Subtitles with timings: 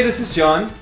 [0.00, 0.72] Hey, this is John,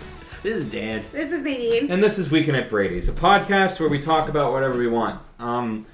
[0.45, 1.05] This is Dan.
[1.11, 1.91] This is Nadine.
[1.91, 5.21] and this is Weekend at Brady's, a podcast where we talk about whatever we want.
[5.41, 5.87] Um,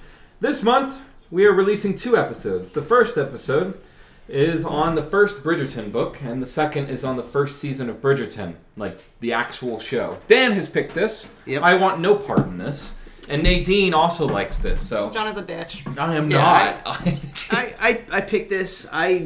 [0.42, 0.98] this month,
[1.30, 2.72] we are releasing two episodes.
[2.72, 3.80] The first episode
[4.28, 8.02] is on the first Bridgerton book, and the second is on the first season of
[8.02, 10.18] Bridgerton, like the actual show.
[10.26, 11.26] Dan has picked this.
[11.46, 11.62] Yep.
[11.62, 12.92] I want no part in this.
[13.30, 15.98] And Nadine also likes this, so John is a bitch.
[15.98, 17.00] I am Yeah, not.
[17.52, 18.86] I, I, I picked this.
[18.92, 19.24] I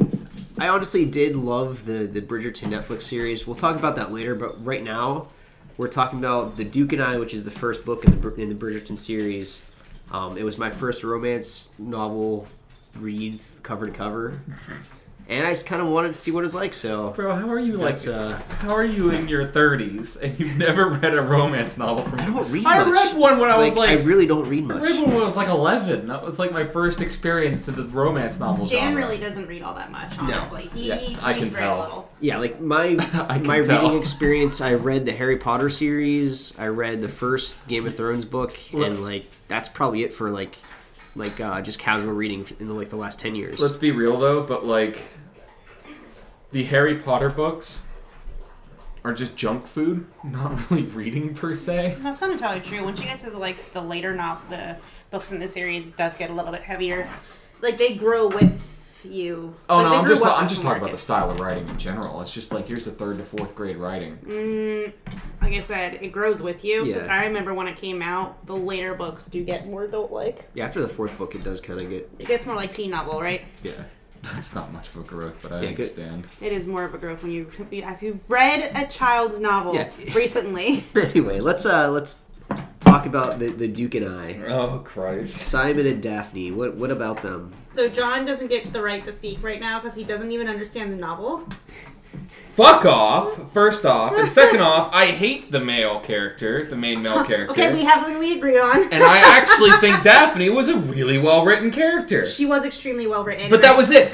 [0.59, 3.47] I honestly did love the the Bridgerton Netflix series.
[3.47, 5.27] We'll talk about that later, but right now
[5.77, 8.49] we're talking about The Duke and I, which is the first book in the in
[8.49, 9.63] the Bridgerton series.
[10.11, 12.45] Um, it was my first romance novel
[12.97, 14.41] read cover to cover,
[15.29, 16.73] and I just kind of wanted to see what it's like.
[16.73, 17.95] So Bro, how are you like?
[17.95, 22.03] That's, uh, how are you in your thirties and you've never read a romance novel
[22.03, 22.19] from?
[22.19, 22.93] I don't read I much.
[22.93, 23.89] read one when I was like.
[23.89, 24.77] I really don't read much.
[24.77, 26.07] I read one when I was like eleven.
[26.07, 29.01] That was like my first experience to the romance novel Dan genre.
[29.07, 30.69] really doesn't read all that much, honestly.
[30.73, 31.79] He Yeah, I can very tell.
[31.79, 32.09] little.
[32.19, 32.89] Yeah, like my
[33.43, 33.81] my tell.
[33.83, 34.59] reading experience.
[34.61, 36.57] I read the Harry Potter series.
[36.59, 40.57] I read the first Game of Thrones book, and like that's probably it for like
[41.15, 43.59] like uh, just casual reading in the, like the last ten years.
[43.59, 45.01] Let's be real though, but like
[46.51, 47.81] the Harry Potter books
[49.03, 51.97] are just junk food, not really reading per se.
[52.01, 52.83] That's not entirely true.
[52.83, 54.77] Once you get to the like the later novel, the
[55.11, 57.09] books in the series, it does get a little bit heavier.
[57.61, 58.75] Like they grow with
[59.05, 59.55] you.
[59.69, 61.67] Oh Like, no, I'm just up I'm just the talking about the style of writing
[61.69, 62.19] in general.
[62.21, 64.17] It's just like here's a third to fourth grade writing.
[64.25, 64.91] Mm,
[65.41, 66.83] like I said, it grows with you.
[66.85, 67.15] Because Yeah.
[67.15, 70.49] I remember when it came out, the later books do get more adult like.
[70.53, 72.89] yeah, after the fourth book, it does kind of get It gets more like teen
[72.91, 73.43] novel, right?
[73.63, 73.71] yeah.
[74.23, 75.89] That's not much of a growth, but I Yeah, good.
[75.89, 76.27] understand.
[76.41, 79.89] It is more of a growth when you if you've read a child's novel Yeah.
[80.15, 80.83] recently.
[80.95, 82.23] Anyway, let's uh let's
[82.79, 84.35] talk about the the Duke and I.
[84.47, 85.37] Oh Christ.
[85.37, 86.51] Simon and Daphne.
[86.51, 87.53] What what about them?
[87.75, 90.91] So John doesn't get the right to speak right now because he doesn't even understand
[90.91, 91.47] the novel.
[92.59, 94.13] Fuck off, first off.
[94.17, 97.51] And second off, I hate the male character, the main male character.
[97.51, 98.91] Okay, we have something we agree on.
[98.91, 102.25] and I actually think Daphne was a really well written character.
[102.25, 103.49] she was extremely well written.
[103.49, 104.11] But that was it.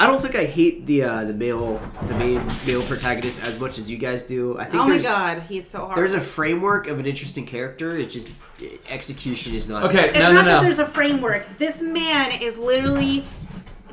[0.00, 3.78] I don't think I hate the uh, the male the main male protagonist as much
[3.78, 4.56] as you guys do.
[4.58, 5.98] I think Oh my there's, god, he's so hard.
[5.98, 7.96] There's a framework of an interesting character.
[7.96, 8.30] It just
[8.90, 9.84] execution is not.
[9.84, 10.62] Okay, It's no, no, not that no.
[10.62, 11.46] there's a framework.
[11.58, 13.24] This man is literally.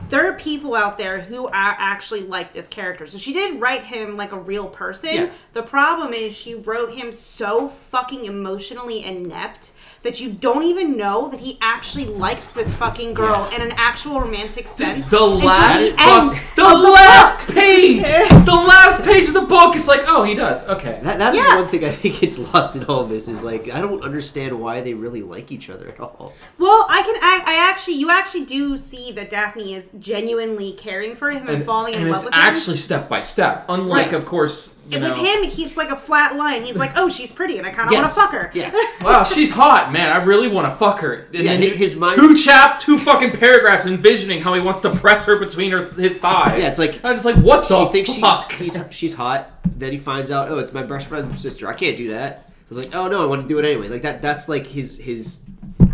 [0.10, 3.08] There are people out there who are actually like this character.
[3.08, 5.14] So she did write him like a real person.
[5.14, 5.30] Yeah.
[5.54, 9.72] The problem is she wrote him so fucking emotionally inept
[10.06, 13.58] that you don't even know that he actually likes this fucking girl Yeah.
[13.58, 15.10] in an actual romantic sense.
[15.10, 18.04] The until last the fuck, end the of last page,
[18.46, 19.76] the last page of the book.
[19.76, 20.64] It's like, oh, he does.
[20.68, 21.00] Okay.
[21.04, 21.56] That, that is Yeah.
[21.58, 24.58] one thing I think gets lost in all of this is like I don't understand
[24.60, 26.34] why they really like each other at all.
[26.60, 27.16] Well, I can.
[27.22, 31.58] I, I actually, you actually do see that Daphne is genuinely caring for him and,
[31.58, 32.40] and, falling in and love it's with him.
[32.40, 33.66] actually step by step.
[33.70, 34.14] Unlike, Right.
[34.14, 35.10] of course, you know.
[35.10, 36.64] with him, he's like a flat line.
[36.64, 38.02] He's like, "Oh, she's pretty, and I kind of Yes.
[38.04, 38.72] want to fuck her." Yeah.
[39.06, 40.12] Wow, she's hot, man.
[40.12, 41.28] I really want to fuck her.
[41.34, 44.80] And Yeah, then hi- his mind- two chap, two fucking paragraphs envisioning how he wants
[44.82, 46.60] to press her between her his thighs.
[46.62, 48.52] Yeah, it's like- I was just like, what the she thinks fuck?
[48.52, 49.52] she, he's, she's hot.
[49.78, 51.68] Then he finds out, oh, it's my best friend's sister.
[51.68, 52.46] I can't do that.
[52.48, 53.90] I was like, oh no, I want to do it anyway.
[53.90, 54.22] Like that.
[54.24, 55.42] That's like his his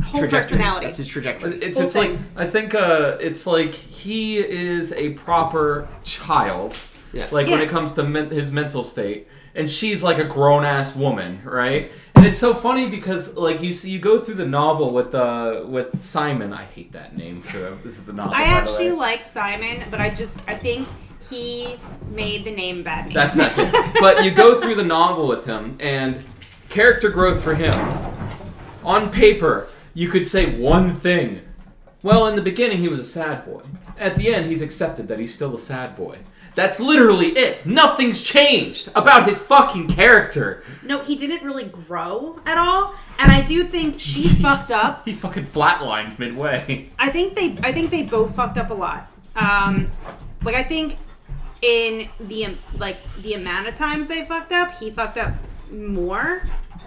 [0.05, 0.57] Whole trajectory.
[0.57, 0.85] personality.
[0.85, 1.57] That's his trajectory.
[1.61, 2.25] It's Whole it's like thing.
[2.37, 6.73] I think uh, it's like he is a proper child,
[7.13, 7.27] Yeah.
[7.31, 10.95] like when it comes to men- his mental state, and she's like a grown ass
[10.95, 11.91] woman, right?
[12.15, 15.63] And it's so funny because like you see, you go through the novel with uh
[15.65, 16.53] with Simon.
[16.53, 18.33] I hate that name for the, for the novel.
[18.33, 18.97] I by the actually way.
[18.97, 20.87] like Simon, but I just I think
[21.29, 21.77] he
[22.09, 23.13] made the name bad name.
[23.13, 23.73] That's that's it.
[23.99, 26.23] But you go through the novel with him, and
[26.69, 27.73] character growth for him.
[28.83, 31.41] On paper, you could say one thing.
[32.03, 33.61] Well, in the beginning, he was a sad boy.
[33.97, 36.19] At the end, he's accepted that he's still a sad boy.
[36.53, 37.65] That's literally it.
[37.65, 40.63] Nothing's changed about his fucking character.
[40.83, 45.05] no, he didn't really grow at all, and I do think she fucked up.
[45.05, 46.89] He fucking flatlined midway.
[46.99, 49.07] I think they I think they both fucked up a lot.
[49.35, 49.87] Um,
[50.43, 50.97] like I think
[51.61, 55.33] in the like the amount of times they fucked up, he fucked up
[55.71, 56.41] more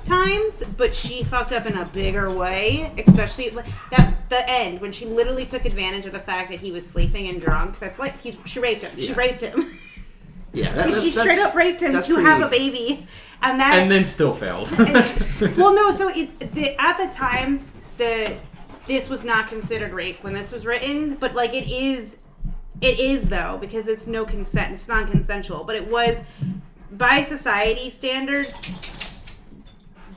[0.04, 2.92] times, but she fucked up in a bigger way.
[3.06, 6.72] Especially like, that the end when she literally took advantage of the fact that he
[6.72, 7.78] was sleeping and drunk.
[7.78, 8.98] That's like he's she raped him.
[8.98, 9.14] She Yeah.
[9.16, 9.78] raped him.
[10.52, 13.06] yeah, that, she that's- straight up raped him to have a pretty- baby,
[13.42, 14.72] and that And then still failed.
[14.72, 14.94] and-
[15.58, 15.90] well, no.
[15.90, 18.36] So it, the, at the time, the
[18.86, 22.18] this was not considered rape when this was written, but like it is,
[22.82, 24.74] it is though because it's no consent.
[24.74, 26.22] It's non-consensual, but it was
[26.90, 29.40] by society standards.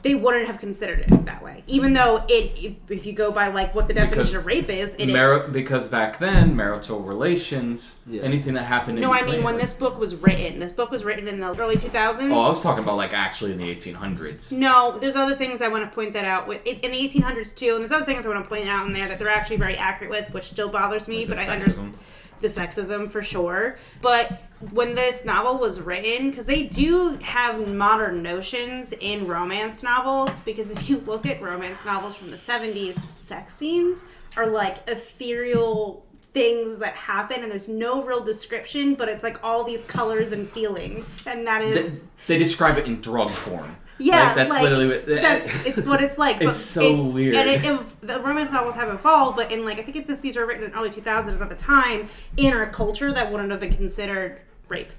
[0.03, 1.63] they wouldn't have considered it that way.
[1.67, 4.69] Even though it, if- if you go by like what the definition Because of rape
[4.69, 5.13] is, it is.
[5.15, 8.21] Mar- because back then marital relations, Yeah.
[8.21, 8.99] anything that happened.
[9.01, 10.59] no, in I mean when was- this book was written.
[10.59, 12.31] This book was written in the early 2000s.
[12.31, 14.51] Oh, I was talking about like actually in the 1800s.
[14.51, 17.73] No, there's other things I want to point that out with in the 1800s too,
[17.73, 19.75] and there's other things I want to point out in there that they're actually very
[19.75, 21.25] accurate with, which still bothers me.
[21.25, 21.95] The but I understand
[22.39, 23.77] the sexism for sure.
[24.01, 24.41] But
[24.71, 30.71] when this novel was written, because they do have modern notions in romance novels, because
[30.71, 34.05] if you look at romance novels from the 70s, sex scenes
[34.35, 39.63] are like ethereal things that happen and there's no real description but it's like all
[39.63, 43.75] these colors and feelings and that is They, they describe it in drug form.
[43.99, 45.05] Yeah, like, that's like, literally what.
[45.07, 46.39] that's it's what it's like.
[46.39, 47.35] but It's so weird.
[47.35, 50.21] And it, it, the romance novels have evolved, but in like I think if this,
[50.21, 53.59] these were written in early 2000s at the time, in our culture, that wouldn't have
[53.59, 54.91] been considered rape.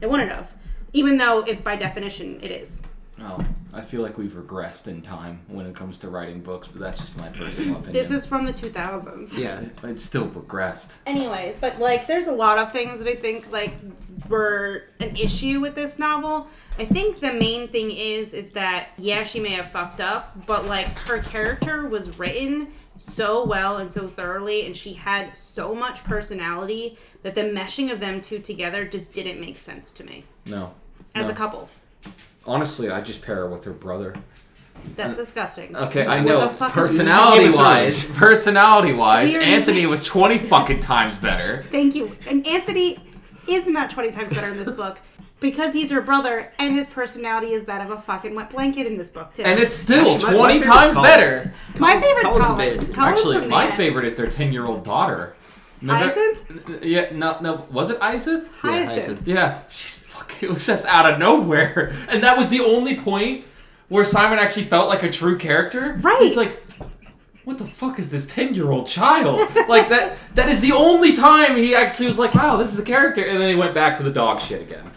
[0.00, 0.54] It wouldn't have,
[0.92, 2.82] even though if by definition it is.
[3.20, 3.42] Oh,
[3.72, 7.00] I feel like we've regressed in time when it comes to writing books, but that's
[7.00, 7.92] just my personal opinion.
[7.92, 9.38] This is from the 2000s.
[9.38, 9.64] Yeah.
[9.84, 10.96] It's still regressed.
[11.06, 13.72] Anyway, but like there's a lot of things that I think like
[14.28, 16.48] were an issue with this novel.
[16.78, 20.66] I think the main thing is is that yeah, she may have fucked up, but
[20.66, 22.68] like her character was written
[22.98, 28.00] so well and so thoroughly and she had so much personality that the meshing of
[28.00, 30.72] them two together just didn't make sense to me No.
[31.14, 31.32] as no.
[31.32, 31.68] a couple.
[32.46, 34.14] Honestly, I just pair her with her brother.
[34.94, 35.74] That's uh, disgusting.
[35.76, 36.40] Okay, I What know.
[36.48, 39.42] the fuck is- Personality Game of wise, personality wise, Weird.
[39.42, 41.64] Anthony was twenty fucking times better.
[41.70, 42.16] Thank you.
[42.28, 42.98] And Anthony
[43.48, 44.98] is not 20 times better in this book
[45.40, 48.96] because he's her brother and his personality is that of a fucking wet blanket in
[48.96, 49.42] this book too.
[49.42, 51.10] And it's still Actually, my- my twenty favorite's times Colin.
[51.10, 51.52] better.
[51.78, 52.76] My favorite's Colin's the Colin.
[52.76, 52.78] man.
[52.92, 53.76] Colin's Actually, the my man.
[53.76, 55.34] favorite is their ten-year-old daughter.
[55.84, 56.38] Hyacinth?
[56.82, 57.66] Yeah, no, no.
[57.70, 58.44] Was it Isaac?
[58.60, 58.88] Hyacinth.
[58.90, 59.28] Hyacinth.
[59.28, 60.48] Yeah, she's fucking.
[60.48, 63.44] It was just out of nowhere, and that was the only point
[63.88, 65.98] where Simon actually felt like a true character.
[66.00, 66.22] Right.
[66.22, 66.62] It's like,
[67.44, 69.38] what the fuck is this ten-year-old child?
[69.68, 70.18] like that.
[70.34, 73.40] That is the only time he actually was like, wow, this is a character, and
[73.40, 74.90] then he went back to the dog shit again.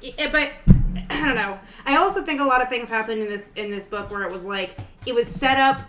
[0.00, 0.52] Yeah, but
[1.10, 1.58] I don't know.
[1.84, 4.32] I also think a lot of things happened in this in this book where it
[4.32, 5.80] was like it was set up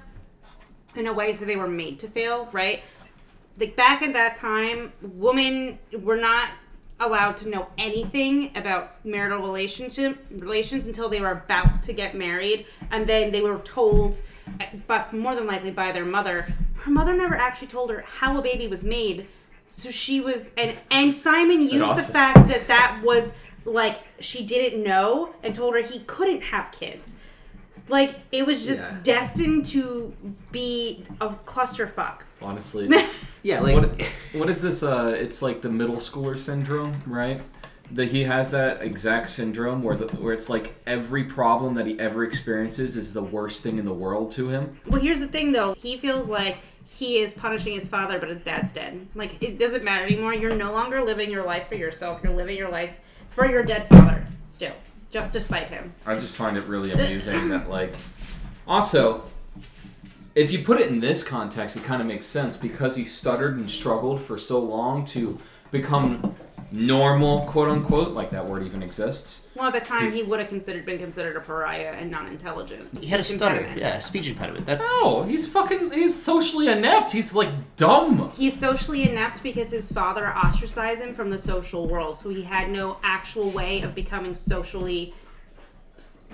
[0.95, 2.81] in a way so they were made to fail, right?
[3.59, 6.49] Like back at that time, women were not
[6.99, 12.65] allowed to know anything about marital relationship relations until they were about to get married,
[12.91, 14.21] and then they were told,
[14.87, 16.53] but more than likely by their mother.
[16.75, 19.27] Her mother never actually told her how a baby was made,
[19.69, 22.13] so she was and and Simon used the awesome.
[22.13, 23.33] fact that that was
[23.65, 27.17] like she didn't know and told her he couldn't have kids.
[27.89, 28.97] Like it was just Yeah.
[29.03, 30.13] destined to
[30.51, 32.21] be a clusterfuck.
[32.41, 32.89] Honestly,
[33.43, 34.01] Yeah, like what,
[34.33, 34.83] what is this?
[34.83, 37.41] Uh, it's like the middle schooler syndrome, right?
[37.91, 41.99] That he has that exact syndrome where the, where it's like every problem that he
[41.99, 44.79] ever experiences is the worst thing in the world to him.
[44.87, 45.73] Well, here's the thing though.
[45.73, 49.07] He feels like he is punishing his father, but his dad's dead.
[49.13, 50.33] Like it doesn't matter anymore.
[50.33, 52.21] You're no longer living your life for yourself.
[52.23, 52.91] You're living your life
[53.31, 54.25] for your dead father.
[54.47, 54.73] Still,
[55.13, 55.93] just despite him.
[56.05, 57.93] I just find it really amusing that like
[58.67, 59.23] also
[60.35, 63.55] if you put it in this context it kind of makes sense because he stuttered
[63.55, 65.39] and struggled for so long to
[65.73, 66.33] become
[66.71, 70.39] normal quote unquote like that word even exists Well, at the time, He's- he would
[70.39, 72.97] have considered been considered a pariah and non-intelligent.
[72.99, 73.55] he had a Speech stutter.
[73.57, 73.81] impediment.
[73.81, 74.65] Yeah, speech impediment.
[74.65, 79.91] That's no he's fucking he's socially inept he's like dumb He's socially inept because his
[79.91, 84.33] father ostracized him from the social world, so he had no actual way of becoming
[84.33, 85.13] socially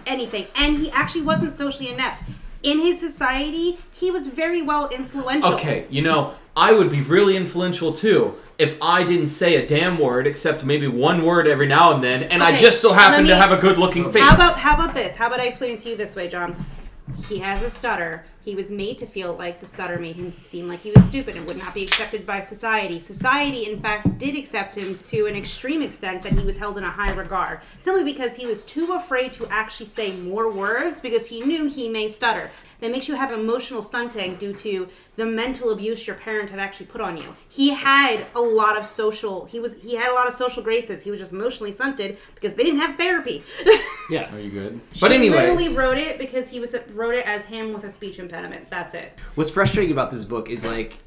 [0.07, 0.45] anything.
[0.55, 2.23] And he actually wasn't socially inept.
[2.63, 5.53] In his society, he was very well influential.
[5.55, 9.97] okay you know i would be really influential too if i didn't say a damn
[9.97, 13.35] word except maybe one word every now and then and i just so happen to
[13.35, 15.15] have a good looking face How about how about this?
[15.15, 16.65] How about I explain it to you this way, John?
[17.27, 18.23] He has a stutter.
[18.45, 21.35] He was made to feel like the stutter made him seem like he was stupid
[21.35, 22.99] and would not be accepted by society.
[22.99, 26.83] Society, in fact, did accept him to an extreme extent that he was held in
[26.83, 31.27] a high regard, simply because he was too afraid to actually say more words because
[31.27, 32.51] he knew he may stutter.
[32.79, 36.85] That makes you have emotional stunting due to the mental abuse your parent had actually
[36.85, 37.25] put on you.
[37.49, 39.43] He had a lot of social.
[39.45, 41.03] He was he had a lot of social graces.
[41.03, 43.43] He was just emotionally stunted because they didn't have therapy.
[44.09, 44.33] yeah.
[44.33, 47.25] are you good She but anyway He literally wrote it because he was wrote it
[47.25, 48.69] as him with a speech impediment.
[48.69, 49.11] That's it.
[49.35, 50.97] What's frustrating about this book is like,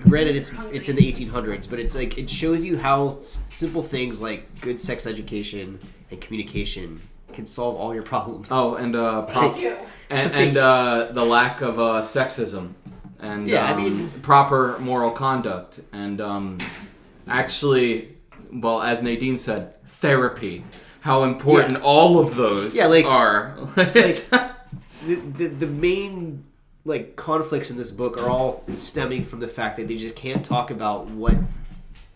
[0.00, 3.82] granted, it's it's in the 1800s, but it's like it shows you how s- simple
[3.82, 5.78] things like good sex education
[6.10, 7.00] and communication
[7.32, 8.48] can solve all your problems.
[8.50, 9.76] Oh, and uh, prop- you.
[10.14, 12.72] And, and uh, the lack of uh, sexism,
[13.20, 16.58] and Yeah, I um, mean- proper moral conduct, and um,
[17.28, 18.16] actually,
[18.52, 20.64] well, as Nadine said, therapy.
[21.00, 21.84] How important Yeah.
[21.84, 23.56] all of those Yeah, like- are.
[23.76, 23.92] like
[25.06, 26.42] the, the the main
[26.86, 30.44] like conflicts in this book are all stemming from the fact that they just can't
[30.44, 31.34] talk about what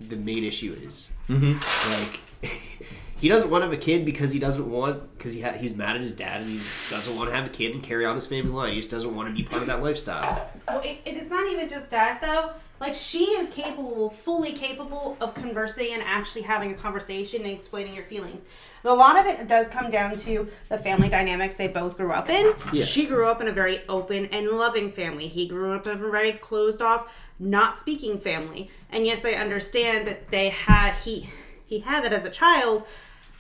[0.01, 1.11] the main issue is.
[1.29, 1.93] Mm-hmm.
[1.93, 2.21] Like
[3.21, 5.75] he doesn't want to have a kid because he doesn't want because he ha- he's
[5.75, 6.61] mad at his dad and he
[6.91, 8.73] doesn't want to have a kid and carry on his family line.
[8.73, 10.49] He just doesn't want to be part of that lifestyle.
[10.69, 12.53] Well, it, it's not even just that though.
[12.81, 17.95] Like she is capable, fully capable of conversing and actually having a conversation and explaining
[17.95, 18.45] your feelings.
[18.85, 22.29] A lot of it does come down to the family dynamics they both grew up
[22.29, 22.55] in.
[22.73, 22.85] Yeah.
[22.85, 25.27] She grew up in a very open and loving family.
[25.27, 28.71] He grew up in a very closed off, not speaking family.
[28.91, 31.29] And yes, I understand that they had he
[31.67, 32.85] he had that as a child,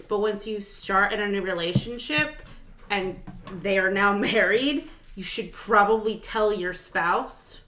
[0.08, 2.34] but once you start in a new relationship
[2.90, 3.20] and
[3.62, 7.60] they are now married, you should probably tell your spouse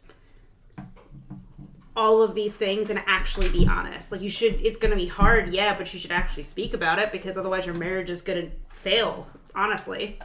[1.97, 4.12] all of these things and actually be honest.
[4.12, 6.99] Like you should it's going to be hard, yeah, but you should actually speak about
[6.99, 10.18] it because otherwise your marriage is going to fail, honestly.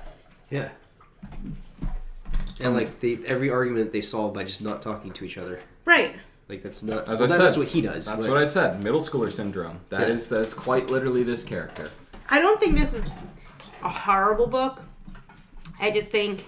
[0.50, 0.69] Yeah.
[2.62, 5.60] And like they every argument they solve by just not talking to each other.
[5.84, 6.15] Right.
[6.48, 7.07] Like that's not.
[7.10, 8.05] As well, I that- said, that's what he does.
[8.05, 8.81] That's Like, what I said.
[8.84, 9.79] Middle schooler syndrome.
[9.89, 10.13] That Yeah.
[10.13, 11.89] is that's quite literally this character.
[12.29, 13.05] I don't think this is
[13.84, 14.82] a horrible book.
[15.79, 16.46] I just think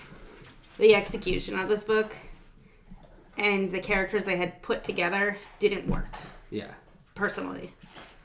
[0.77, 2.15] the execution of this book
[3.38, 6.07] and the characters they had put together didn't work
[6.50, 6.72] Yeah.
[7.15, 7.74] personally.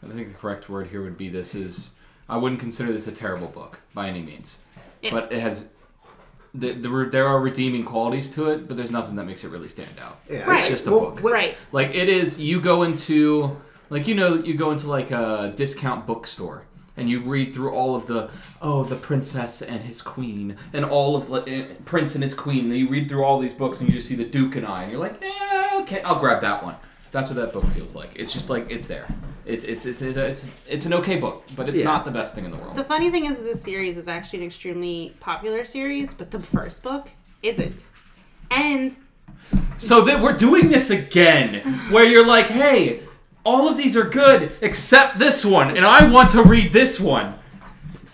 [0.02, 1.90] I think the correct word here would be this is.
[2.28, 4.58] I wouldn't consider this a terrible book by any means,
[5.02, 5.10] Yeah.
[5.12, 5.66] but it has.
[6.54, 9.68] The, the, there are redeeming qualities to it, but there's nothing that makes it really
[9.68, 10.20] stand out.
[10.30, 10.40] Yeah.
[10.42, 10.60] Right.
[10.60, 11.20] It's just a Well, book.
[11.22, 11.56] what- Right.
[11.72, 13.56] Like it is, you go into
[13.90, 16.64] like you know you go into like a discount bookstore
[16.96, 18.30] and you read through all of the
[18.60, 22.66] oh the princess and his queen and all of like, eh, prince and his queen.
[22.70, 24.82] And you read through all these books and you just see the Duke and I
[24.84, 26.76] and you're like, eh, okay, I'll grab that one.
[27.10, 28.10] That's what that book feels like.
[28.14, 29.06] It's just like it's there.
[29.44, 31.84] It's it's it's it's it's, it's an okay book, but it's Yeah.
[31.84, 32.74] not the best thing in the world.
[32.76, 36.82] The funny thing is, this series is actually an extremely popular series, but the first
[36.82, 37.10] book
[37.42, 37.84] isn't.
[38.50, 38.96] And
[39.76, 43.00] So that we're doing this again, where you're like, hey,
[43.44, 47.34] all of these are good except this one, and I want to read this one.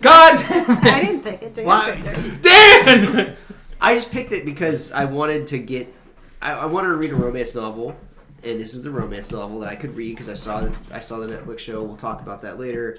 [0.01, 1.55] God damn I it, didn't pick it.
[1.55, 2.01] Dan Why?
[2.01, 2.43] picked it.
[2.43, 3.37] Dan!
[3.81, 5.93] I just picked it because I wanted to get.
[6.41, 7.97] I, I wanted to read a romance novel,
[8.45, 11.01] and this is the romance novel that I could read because I saw the I
[11.01, 11.83] saw the Netflix show.
[11.83, 12.99] We'll talk about that later.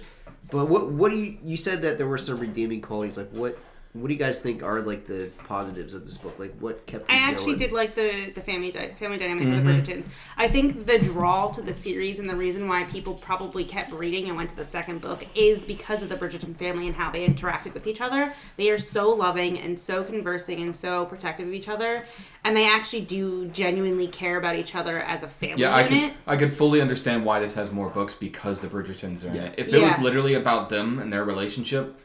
[0.51, 3.17] But what what do you you said that there were some redeeming qualities?
[3.17, 3.57] Like what
[3.93, 6.37] what do you guys think are like the positives of this book?
[6.37, 7.09] Like what kept?
[7.09, 7.57] I actually going?
[7.57, 9.81] did like the the family di- family dynamic of the mm-hmm.
[9.81, 10.07] Bridgertons.
[10.37, 14.27] I think the draw to the series and the reason why people probably kept reading
[14.27, 17.27] and went to the second book is because of the Bridgerton family and how they
[17.27, 18.31] interacted with each other.
[18.57, 22.05] They are so loving and so conversing and so protective of each other,
[22.43, 26.11] and they actually do genuinely care about each other as a family Yeah, I unit.
[26.11, 29.37] could I could fully understand why this has more books because the Bridgertons are in
[29.37, 29.55] it.
[29.57, 31.97] If it was literally about them and their relationship,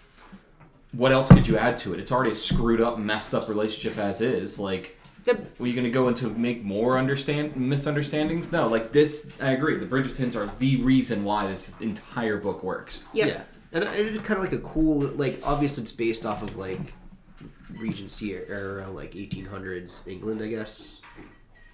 [0.96, 2.00] what else could you add to it?
[2.00, 4.58] It's already a screwed up, messed up relationship as is.
[4.58, 8.52] Like, The were you going to go into make more understand misunderstandings?
[8.52, 9.30] No, like this.
[9.40, 9.76] I agree.
[9.78, 13.02] The Bridgertons are the reason why this entire book works.
[13.12, 13.28] yep.
[13.28, 15.40] Yeah, and it is kind of like a cool like.
[15.44, 16.92] Obviously, it's based off of like
[17.78, 21.00] Regency era, like 1800s England, I guess.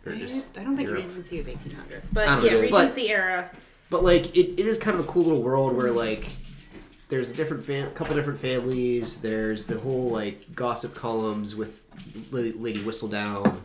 [0.07, 1.05] Or just eh, I don't think Europe.
[1.07, 3.51] Regency was 1800s, but yeah, know, but- Regency era.
[3.91, 6.29] But like it, it is kind of a cool little world where like
[7.11, 9.21] there's a different fam- couple different families.
[9.21, 11.87] There's the whole like gossip columns with
[12.31, 13.61] Lady, Whistledown.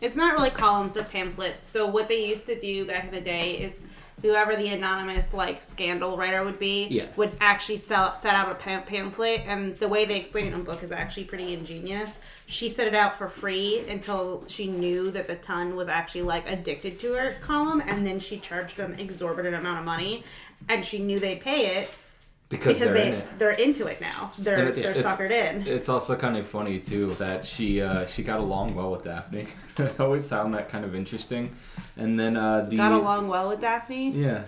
[0.00, 1.66] It's not really columns; they're pamphlets.
[1.66, 3.86] So what they used to do back in the day is
[4.20, 7.06] whoever the anonymous like scandal writer would be Yeah.
[7.16, 10.58] would actually sell set out a pam- pamphlet, and the way they explain it in
[10.58, 12.18] the book is actually pretty ingenious.
[12.46, 16.48] She set it out for free until she knew that the ton was actually like
[16.48, 20.22] addicted to her column, and then she charged them exorbitant amount of money,
[20.68, 21.90] and she knew they'd pay it
[22.50, 23.38] Because, because they're they it.
[23.38, 24.32] they're into it now.
[24.38, 25.66] They're And it's- they're it's- suckered in.
[25.66, 29.46] It's also kind of funny too that she uh, she got along well with Daphne.
[29.78, 31.54] I always found that kind of interesting.
[31.96, 34.12] And then uh, the Got along well with Daphne.
[34.12, 34.44] Yeah.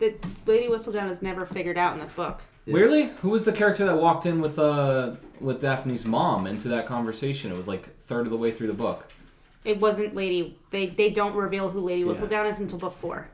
[0.00, 2.40] The Lady Whistledown is never figured out in this book.
[2.66, 2.74] Yeah.
[2.76, 3.10] Really?
[3.20, 7.52] Who was the character that walked in with uh with Daphne's mom into that conversation?
[7.52, 9.06] It was like third of the way through the book.
[9.64, 10.58] It wasn't Lady.
[10.72, 12.06] They they don't reveal who Lady Yeah.
[12.08, 13.28] Whistledown is until book four.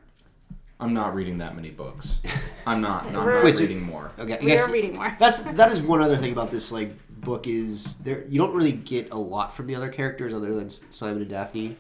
[0.80, 2.20] I'm not reading that many books.
[2.66, 3.10] I'm not.
[3.12, 4.12] No, I'm Wait, not so- reading more.
[4.18, 5.14] Okay, I We guess are reading more.
[5.18, 8.70] that's that is one other thing about this like book is there you don't really
[8.72, 11.76] get a lot from the other characters other than Simon and Daphne.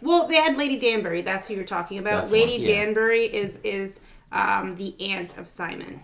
[0.00, 1.22] Well, they had Lady Danbury.
[1.22, 2.22] That's who you're talking about.
[2.22, 2.84] That's Lady one, yeah.
[2.84, 4.00] Danbury is is
[4.30, 6.00] um, the aunt of Simon,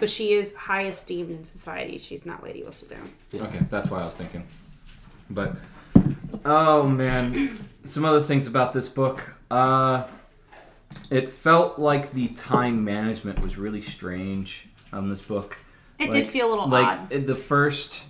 [0.00, 1.98] but she is high esteemed in society.
[1.98, 3.08] She's not Lady Whistledown.
[3.34, 4.46] Okay, that's why I was thinking.
[5.30, 5.56] But
[6.46, 9.22] oh man, some other things about this book.
[9.50, 10.04] Uh
[11.10, 15.56] it felt like the time management was really strange on this book.
[15.98, 17.12] It Like- did feel a little like odd.
[17.12, 18.02] in the first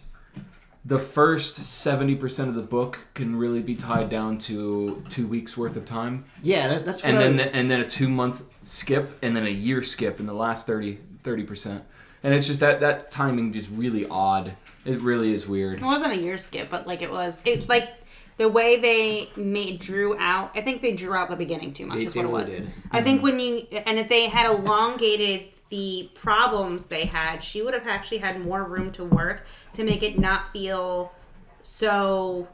[0.84, 5.76] the first 70% of the book can really be tied down to two weeks worth
[5.76, 9.18] of time Yeah, that, that's what and I, then and then a two month skip
[9.20, 10.98] and then a year skip in the last 30
[11.44, 11.82] percent
[12.22, 14.52] and it's just that that timing just really odd
[14.84, 17.42] it really is weird It wasn't a year skip, but like it was.
[17.44, 17.88] It like
[18.36, 20.50] the way they made drew out.
[20.54, 21.98] I think they drew out the beginning too much.
[21.98, 22.50] They- is they what it was.
[22.50, 22.72] did.
[22.90, 23.24] I think mm-hmm.
[23.24, 28.18] when you and if they had elongated the problems they had, she would have actually
[28.18, 31.12] had more room to work to make it not feel
[31.62, 32.46] so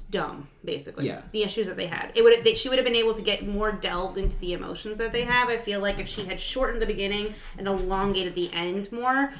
[0.00, 1.06] dumb basically.
[1.06, 1.20] Yeah.
[1.32, 2.12] the issues that they had.
[2.14, 4.96] It would they, she would have been able to get more delved into the emotions
[4.98, 8.50] that they have i feel like if she had shortened the beginning and elongated the
[8.52, 9.34] end more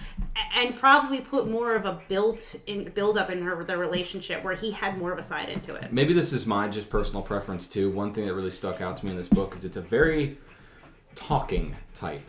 [0.54, 4.54] and probably put more of a built in build up in her the relationship where
[4.54, 5.92] he had more of a side into it.
[5.92, 7.90] Maybe this is my just personal preference too.
[7.90, 10.38] One thing that really stuck out to me in this book is it's a very
[11.14, 12.28] talking type.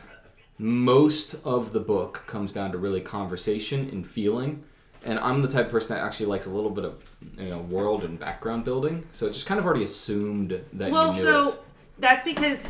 [0.60, 4.63] Most of the book comes down to really conversation and feeling
[5.05, 7.60] and i'm the type of person that actually likes a little bit of you know
[7.60, 9.05] world and background building.
[9.12, 11.31] So it just kind of already assumed that well you knew it.
[11.31, 11.62] Well, so it.
[12.00, 12.67] that's because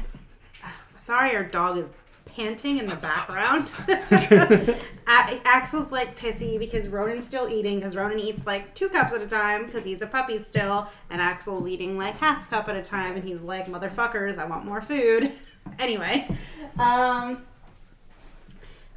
[0.97, 1.93] sorry our dog is
[2.25, 3.69] panting in the background.
[5.07, 9.21] A- axel's like pissy because ronan's still eating because ronan eats like two cups at
[9.21, 10.89] a time because he's a puppy still.
[11.09, 14.45] And axel's eating like half a cup at a time and he's like motherfuckers i
[14.45, 15.31] want more food.
[15.79, 16.27] Anyway
[16.77, 17.43] um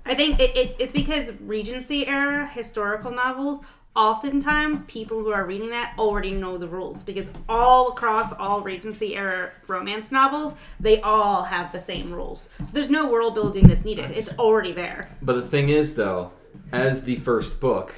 [0.06, 3.60] I think it, it, it's because Regency era historical novels,
[3.96, 9.16] oftentimes people who are reading that already know the rules because all across all Regency
[9.16, 12.50] era romance novels, they all have the same rules.
[12.58, 14.16] So there's no world building that's needed.
[14.16, 15.10] It's already there.
[15.22, 16.32] But the thing is, though,
[16.72, 17.94] as the first book,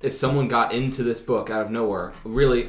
[0.00, 2.68] if someone got into this book out of nowhere, really,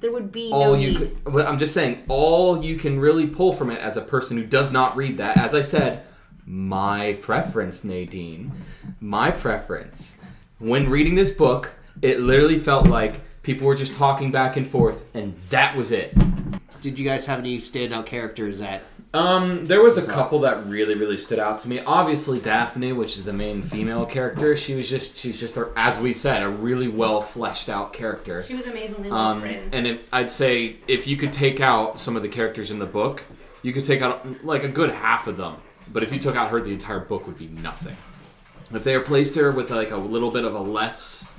[0.00, 1.24] There would be all no you need.
[1.24, 4.44] could, I'm just saying, all you can really pull from it as a person who
[4.44, 6.04] does not read that, as I said,
[6.46, 8.52] my preference, Nadine,
[9.00, 10.18] my preference.
[10.58, 11.70] When reading this book,
[12.02, 16.14] it literally felt like people were just talking back and forth, and that was it.
[16.80, 18.82] did you guys have any standout characters that
[19.14, 21.80] Um, there was a couple that really, really stood out to me.
[21.80, 26.00] Obviously, Daphne, which is the main female character, she was just, she's just, a, as
[26.00, 28.42] we said, a really well fleshed out character.
[28.42, 29.68] She was amazingly well Um, written.
[29.72, 32.86] and it, I'd say if you could take out some of the characters in the
[32.86, 33.22] book,
[33.62, 35.56] you could take out like a good half of them.
[35.92, 37.96] But if you took out her, the entire book would be nothing.
[38.74, 41.30] If they replaced her with like a little bit of a less,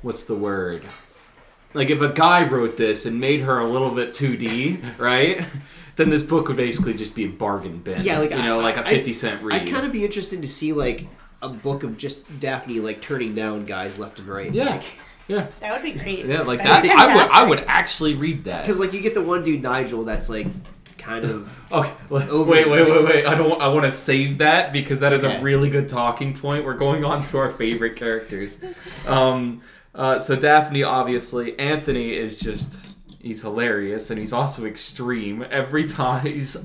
[0.00, 0.82] what's the word?
[1.74, 5.44] Like if a guy wrote this and made her a little bit 2D, right?
[5.96, 8.02] Then this book would basically just be a bargain bin.
[8.02, 9.62] Yeah, like, you know, I- like a fifty cent read.
[9.62, 11.06] I'd kind of be interested to see like
[11.42, 14.52] a book of just Daphne like turning down guys left and right.
[14.54, 14.84] yeah, Like,
[15.28, 16.24] yeah, that would be great.
[16.24, 16.40] yeah.
[16.42, 18.62] Like That'd that, be I would, I would actually read that.
[18.62, 20.46] Because like you get the one dude Nigel that's like
[21.02, 23.26] kind of Okay, wait, wait, wait, wait, wait.
[23.26, 23.60] I don't.
[23.60, 25.36] I want to save that because that is Okay.
[25.36, 26.64] a really good talking point.
[26.64, 28.58] We're going on to our favorite characters.
[29.06, 29.60] Um,
[29.94, 32.84] uh, so Daphne, obviously, Anthony is just
[33.20, 35.44] he's hilarious and he's also extreme.
[35.50, 36.56] Every time he's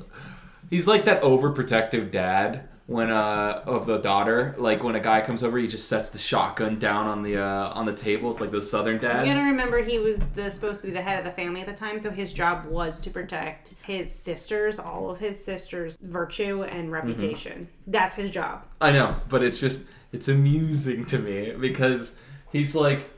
[0.69, 4.55] he's like that overprotective dad when uh of the daughter.
[4.57, 7.69] Like when a guy comes over, he just sets the shotgun down on the uh
[7.73, 8.31] on the table.
[8.31, 9.27] It's like those southern dads.
[9.27, 11.67] You gotta remember he was the supposed to be the head of the family at
[11.67, 16.63] the time, so his job was to protect his sisters, all of his sisters' virtue
[16.63, 17.67] and reputation.
[17.85, 18.65] That's his job.
[18.81, 22.15] I know, but it's just it's amusing to me because
[22.51, 23.09] he's like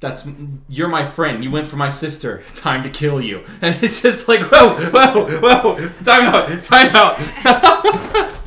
[0.00, 0.26] that's
[0.68, 1.44] you're my friend.
[1.44, 2.42] You went for my sister.
[2.56, 3.44] Time to kill you.
[3.62, 5.88] And it's just like whoa, whoa, whoa.
[6.02, 6.62] Time out.
[6.64, 8.34] Time out.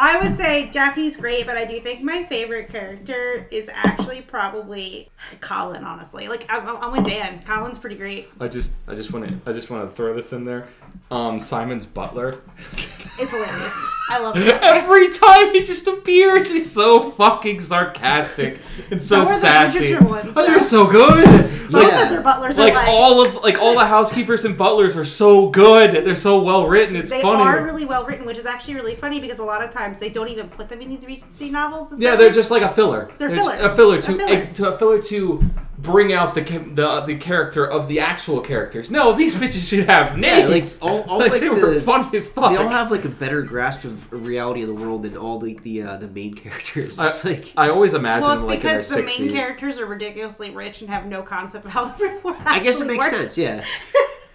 [0.00, 5.10] I would say Daphne's great, but I do think my favorite character is actually probably
[5.40, 5.82] Colin.
[5.82, 7.42] Honestly, like I'm, I'm with Dan.
[7.42, 8.28] Colin's pretty great.
[8.40, 10.68] I just I just want to I just want to throw this in there.
[11.10, 12.38] Um, Simon's butler.
[13.20, 13.74] It's hilarious.
[14.10, 14.46] I love it.
[14.62, 18.60] Every time he just appears, he's so fucking sarcastic
[18.92, 19.78] and so, So the sassy.
[19.80, 21.26] Bridgerton ones, oh, they're so good.
[21.70, 22.02] Both Yeah.
[22.04, 25.04] of their butlers like are like all of like all the housekeepers and butlers are
[25.04, 25.92] so good.
[26.04, 26.96] They're so well written.
[26.96, 27.42] It's they funny.
[27.42, 30.08] are really well written, which is actually really funny because a lot of times they
[30.08, 31.90] don't even put them in these Regency novels.
[31.90, 33.10] the yeah, they're just like a filler.
[33.18, 33.64] They're just fillers.
[33.72, 34.42] A filler to A filler.
[34.42, 35.40] A, to a filler to
[35.78, 38.90] bring out the the the character of the actual characters.
[38.90, 40.82] No, these bitches should have yeah, names.
[40.82, 42.50] like all, all Like, like they were the, funny as fuck.
[42.50, 45.62] they all have like a better grasp of reality of the world than all like
[45.62, 46.98] the uh, the main characters.
[46.98, 49.30] It's I, like I always imagine well, it's them like in their because the main
[49.30, 52.80] characters are ridiculously rich and have no concept of how the real world I guess
[52.80, 53.34] it makes works.
[53.34, 53.38] sense.
[53.38, 53.64] Yeah.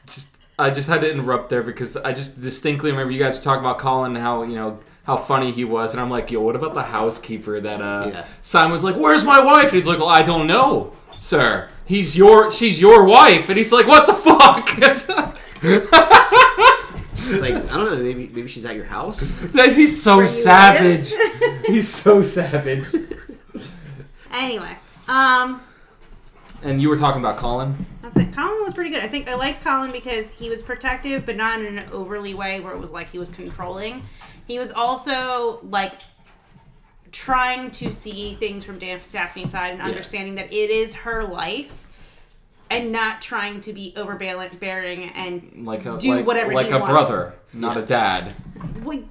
[0.07, 3.43] just I just had to interrupt there because I just distinctly remember you guys were
[3.43, 6.41] talking about Colin and how you know how funny he was, and I'm like, yo,
[6.41, 8.25] what about the housekeeper that uh Yeah.
[8.43, 9.69] Simon's like, where's my wife?
[9.69, 11.69] And he's like, well, I don't know, sir.
[11.85, 14.67] He's your she's your wife, and he's like, what the fuck?
[17.29, 17.95] It's like I don't know.
[17.97, 19.19] Maybe maybe she's at your house.
[19.53, 21.11] he's so savage.
[21.65, 22.85] he's so savage.
[24.31, 24.77] Anyway,
[25.09, 25.61] um,
[26.63, 27.75] And you were talking about Colin.
[28.01, 29.03] I was like, Colin was pretty good.
[29.03, 32.59] I think I liked Colin because he was protective, but not in an overly way
[32.61, 34.03] where it was like he was controlling.
[34.47, 35.93] He was also like
[37.11, 41.83] trying to see things from Daph- Daphne's side and understanding that it is her life.
[42.69, 46.79] And not trying to be overbearing and Like a do like, whatever like he a
[46.79, 46.91] wants.
[46.91, 47.83] brother, not Yeah.
[47.83, 48.35] a dad.
[48.83, 49.03] Well,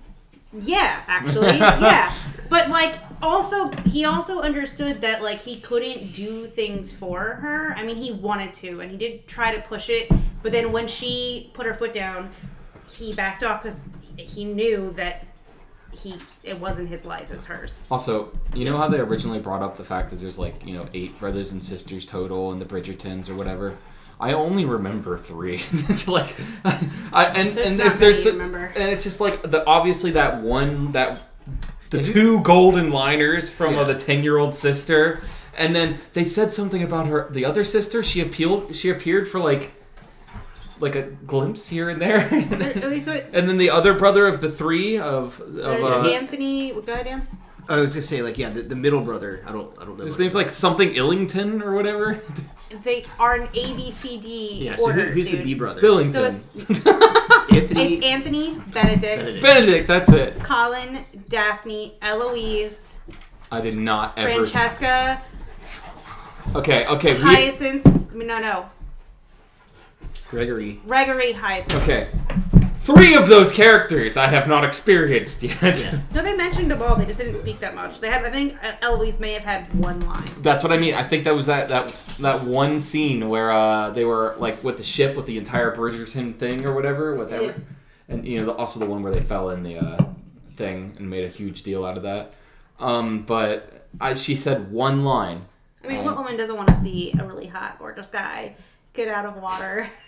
[0.52, 2.12] yeah, actually, yeah.
[2.50, 7.72] But like, also, he also understood that like he couldn't do things for her.
[7.78, 10.10] I mean, he wanted to, and he did try to push it.
[10.42, 12.30] But then when she put her foot down,
[12.90, 15.24] he backed off because he knew that
[15.92, 17.86] he it wasn't his life; it's hers.
[17.90, 20.86] Also, you know how they originally brought up the fact that there's like you know
[20.94, 23.76] eight brothers and sisters total in the Bridgertons or whatever.
[24.18, 25.56] I only remember three.
[25.72, 28.66] it's like, I and There's and not there's there's remember.
[28.66, 31.22] and it's just like the obviously that one that
[31.90, 35.20] the two golden liners from uh, the ten year old sister,
[35.56, 38.02] and then they said something about her the other sister.
[38.02, 38.74] She appealed.
[38.74, 39.72] She appeared for like
[40.80, 42.18] like a glimpse here and there.
[42.20, 46.02] At least it- And then the other brother of the three of, of There's uh,
[46.10, 46.72] Anthony.
[46.72, 47.26] Go ahead,
[47.68, 49.42] I was gonna say like yeah, the, the middle brother.
[49.46, 50.04] I don't I don't know.
[50.04, 52.22] his much name's like something Illington or whatever.
[52.84, 54.76] They are an A B C D yeah.
[54.76, 55.40] So who, order, who's dude.
[55.40, 55.80] the B brother?
[55.80, 56.12] Billington.
[56.12, 57.94] So it's Anthony.
[57.94, 59.42] it's Anthony, Benedict, Benedict.
[59.42, 60.34] Benedict, that's it.
[60.44, 62.98] Colin, Daphne, Eloise,
[63.50, 64.46] I did not ever.
[64.46, 65.22] Francesca,
[66.54, 67.20] Okay, okay, we.
[67.20, 68.14] Hyacinth.
[68.14, 68.70] No, no.
[70.30, 70.80] Gregory.
[70.86, 71.82] Gregory Hyacinth.
[71.82, 72.08] Okay.
[72.80, 75.60] Three of those characters I have not experienced yet.
[75.62, 76.00] Yeah.
[76.14, 76.94] No, they mentioned them all.
[76.96, 77.98] They just didn't speak that much.
[78.00, 80.30] They had, I think, Eloise may have had one line.
[80.40, 80.94] That's what I mean.
[80.94, 81.88] I think that was that that
[82.20, 86.36] that one scene where uh, they were like with the ship with the entire Bridgerton
[86.36, 87.52] thing or whatever, whatever, Yeah.
[88.08, 90.04] and you know the, also the one where they fell in the uh,
[90.52, 92.34] thing and made a huge deal out of that.
[92.78, 95.44] Um, but I, she said one line.
[95.84, 98.54] I mean, Um, what woman doesn't want to see a really hot, gorgeous guy
[98.94, 99.90] get out of water?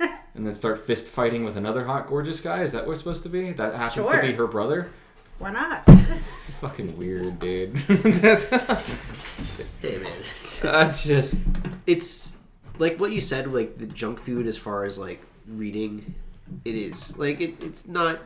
[0.34, 2.62] and then start fist fighting with another hot, gorgeous guy.
[2.62, 3.52] Is that what it's supposed to be?
[3.52, 4.16] That happens Sure.
[4.20, 4.90] to be her brother.
[5.38, 5.84] Why not?
[6.60, 7.76] Fucking weird, dude.
[7.76, 8.44] That's
[9.80, 10.12] Hey man.
[10.20, 11.40] It's, that's just
[11.86, 12.34] it's
[12.78, 13.52] like what you said.
[13.52, 16.14] Like the junk food as far as like reading,
[16.64, 18.20] it is like it, it's not.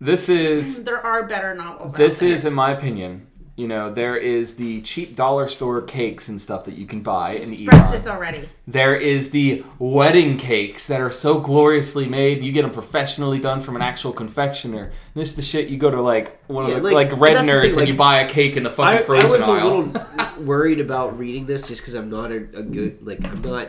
[0.00, 1.94] this is there are better novels.
[1.94, 2.34] this out there.
[2.34, 3.26] is in my opinion.
[3.60, 7.34] You know, there is the cheap dollar store cakes and stuff that you can buy
[7.34, 7.66] and eat.
[7.68, 8.48] expressed this already.
[8.66, 12.42] There is the wedding cakes that are so gloriously made.
[12.42, 14.92] You get them professionally done from an actual confectioner.
[15.14, 17.36] This is the shit you go to like one Yeah, of the, like, like, and
[17.36, 19.02] that's the Redner's thing, and like, you buy a cake in the I, fucking I
[19.02, 19.92] frozen was a little
[20.46, 23.68] worried about reading this just because I'm not a, a good like I'm not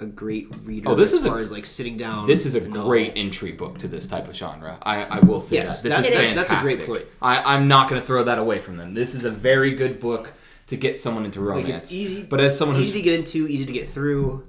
[0.00, 0.88] a great reader.
[0.90, 2.26] Oh, this as is a- far as like sitting down.
[2.26, 4.78] This is a with great entry book to this type of genre.
[4.82, 5.88] I, I will say Yes, that.
[5.88, 6.18] This that- is it is.
[6.36, 6.48] fantastic.
[6.48, 7.04] that's a great point.
[7.22, 8.94] I, I'm not going to throw that away from them.
[8.94, 10.32] This is a very good book
[10.68, 11.84] to get someone into Like romance.
[11.84, 14.48] it's easy, But as someone easy who's to get into, easy to get through,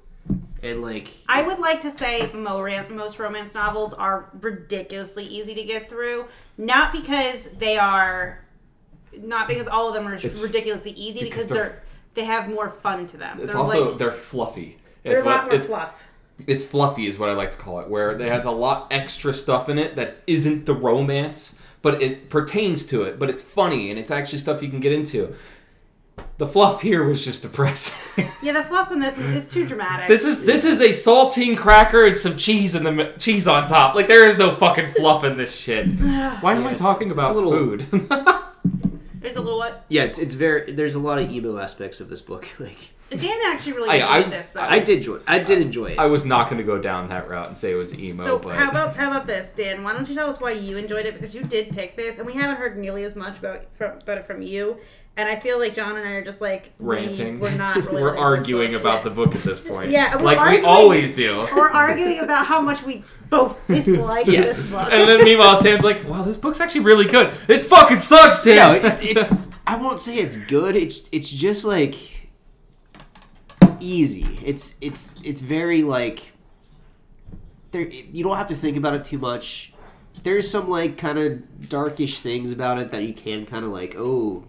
[0.61, 5.89] and like I would like to say most romance novels are ridiculously easy to get
[5.89, 6.25] through,
[6.59, 8.45] not because they are,
[9.17, 10.11] not because all of them are
[10.41, 11.83] ridiculously easy, because because they're- they're
[12.13, 13.39] they have more fun to them.
[13.39, 14.77] it's they're also like, they're fluffy.
[15.03, 16.07] They're It's a lot what- more it's, fluff.
[16.47, 19.33] it's fluffy is what I like to call it, where it has a lot extra
[19.33, 23.17] stuff in it that isn't the romance, but it pertains to it.
[23.19, 25.33] But it's funny and it's actually stuff you can get into.
[26.37, 27.97] The fluff here was just depressing.
[28.43, 30.07] Yeah, the fluff in this is too dramatic.
[30.09, 33.95] This is this is a saltine cracker and some cheese in the cheese on top.
[33.95, 35.87] Like there is no fucking fluff in this shit.
[36.41, 37.87] Why am I talking about little- food?
[39.21, 39.85] There's a little what?
[39.87, 40.71] yeah, it's it's very.
[40.71, 42.47] There's a lot of emo aspects of this book.
[42.59, 44.61] Like Dan actually really I- enjoyed I- this though.
[44.61, 45.19] I did enjoy.
[45.27, 45.99] I did enjoy it.
[45.99, 48.39] I was not going to go down that route and say it was emo, so
[48.39, 49.83] but how about how about this, Dan?
[49.83, 51.13] Why don't you tell us why you enjoyed it?
[51.15, 54.17] Because you did pick this, and we haven't heard nearly as much about from about
[54.17, 54.77] it from you.
[55.17, 57.39] And I feel like John and I are just like we- ranting.
[57.39, 57.77] We're not.
[57.85, 59.03] Really We're arguing about yet.
[59.03, 59.91] the book at this point.
[59.91, 61.45] Yeah, we're like arguing- we always do.
[61.55, 64.47] We're arguing about how much we both dislike Yes.
[64.47, 64.87] this book.
[64.91, 67.33] And then meanwhile, Stan's like, "Wow, this book's actually really good.
[67.47, 69.33] This fucking sucks, no, Dan." it's, it's.
[69.67, 70.75] I won't say it's good.
[70.77, 71.95] It's it's just like
[73.79, 74.25] easy.
[74.45, 76.31] It's it's it's very like
[77.71, 77.87] there.
[77.89, 79.73] You don't have to think about it too much.
[80.23, 83.95] There's some like kind of darkish things about it that you can kind of like
[83.97, 84.45] oh,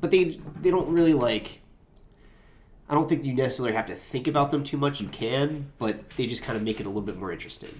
[0.00, 1.60] but they they don't really like.
[2.90, 5.00] I don't think you necessarily have to think about them too much.
[5.00, 7.74] You can, but they just kind of make it a little bit more interesting.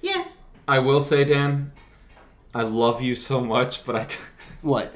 [0.00, 0.24] yeah,
[0.66, 1.72] I will say, Dan,
[2.54, 4.18] I love you so much, but I, t-
[4.62, 4.94] What?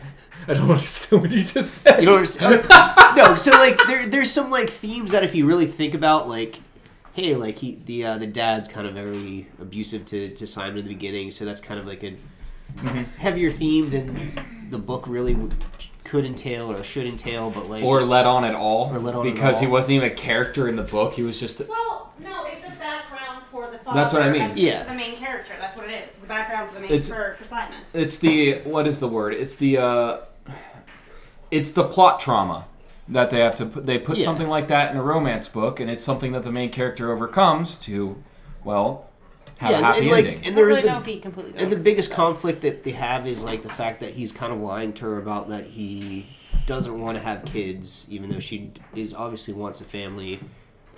[0.48, 2.00] I don't understand what you just said.
[2.00, 2.66] You don't understand?
[3.16, 6.60] no, so like there, there's some like themes that if you really think about, like,
[7.14, 10.84] hey, like he, the uh, the dad's kind of very abusive to, to Simon in
[10.84, 12.14] the beginning, so that's kind of like a
[12.76, 13.06] Mhm.
[13.16, 14.34] heavier theme than
[14.70, 15.52] the book really w-
[16.04, 19.26] could entail or should entail, but like or let on at all Or let on
[19.26, 21.14] at because he wasn't even a character in the book.
[21.14, 24.00] He was just Well, no, it's a background for the father.
[24.00, 24.52] That's what I mean.
[24.56, 24.84] Yeah.
[24.84, 25.54] The main character.
[25.58, 26.10] That's what it is.
[26.16, 27.78] It's a background for the main It's- for, for Simon.
[27.92, 29.34] it's the what is the word?
[29.34, 30.18] It's the uh
[31.50, 32.66] it's the plot trauma
[33.08, 34.24] that they have to put they put Yeah.
[34.24, 37.76] something like that in a romance book and it's something that the main character overcomes
[37.78, 38.20] to
[38.64, 39.05] well
[39.58, 40.44] have yeah, a happy and, like, ending.
[40.44, 41.54] And there's the know if he completely.
[41.56, 41.84] And the does.
[41.84, 45.06] biggest conflict that they have is like the fact that he's kind of lying to
[45.06, 46.26] her about that he
[46.66, 50.40] doesn't want to have kids, even though she is obviously wants a family.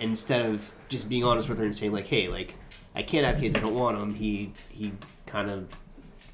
[0.01, 2.55] And instead of just being honest with her and saying like, "Hey, like,
[2.95, 3.55] I can't have kids.
[3.55, 4.93] I don't want them," he he
[5.25, 5.67] kind of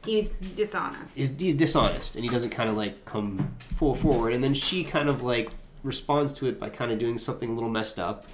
[0.06, 1.18] He's dishonest.
[1.18, 4.34] is he's dishonest and he doesn't kind of like come full forward.
[4.34, 5.50] And then she kind of like
[5.84, 8.26] responds to it by kind of doing something a little messed up.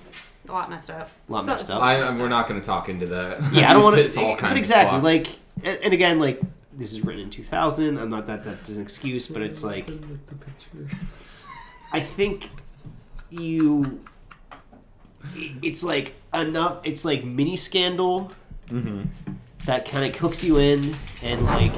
[0.50, 1.10] A lot messed up.
[1.30, 1.82] A lot So- messed up.
[1.82, 3.42] I, I- we're not going to talk into that.
[3.54, 4.04] Yeah, I don't want to.
[4.06, 5.04] It's all kinds But exactly, plot.
[5.04, 5.28] like,
[5.64, 6.42] and, and again, like
[6.74, 7.98] this is written in 2000.
[7.98, 9.90] I'm not that that's an excuse, but it's like
[11.94, 12.50] I think
[13.30, 14.00] you.
[15.62, 16.80] It's like enough.
[16.84, 18.32] It's like mini scandal
[18.70, 19.08] Mhm.
[19.66, 21.74] that kind of hooks you in, and like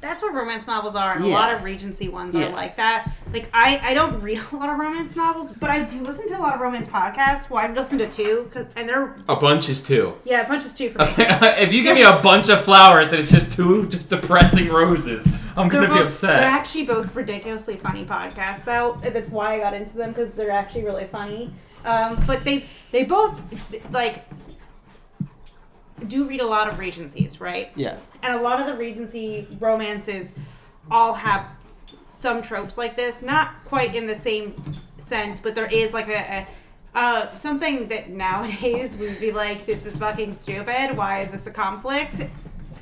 [0.00, 1.14] That's what romance novels are.
[1.14, 1.32] And Yeah.
[1.32, 2.46] A lot of Regency ones Yeah.
[2.46, 3.10] are like that.
[3.32, 6.38] Like I, I don't read a lot of romance novels, but I do listen to
[6.38, 7.50] a lot of romance podcasts.
[7.50, 10.14] Well, I've listened to two, cause, and they're a bunch is two.
[10.24, 11.12] yeah, a bunch is two for me.
[11.18, 15.26] if you give me a bunch of flowers and it's just two just depressing roses,
[15.56, 16.40] I'm They're going to be upset.
[16.40, 18.96] They're actually both ridiculously funny podcasts, though.
[19.02, 21.52] That's why I got into them because they're actually really funny.
[21.84, 23.40] Um, but they they both
[23.92, 24.24] like
[26.06, 27.70] do read a lot of Regencies, right?
[27.74, 30.34] yeah, And a lot of the Regency romances
[30.90, 31.46] all have
[32.08, 34.54] some tropes like this, not quite in the same
[34.98, 36.46] sense, but there is like a,
[36.94, 40.96] a uh, something that nowadays would be like, this is fucking stupid.
[40.96, 42.22] Why is this a conflict?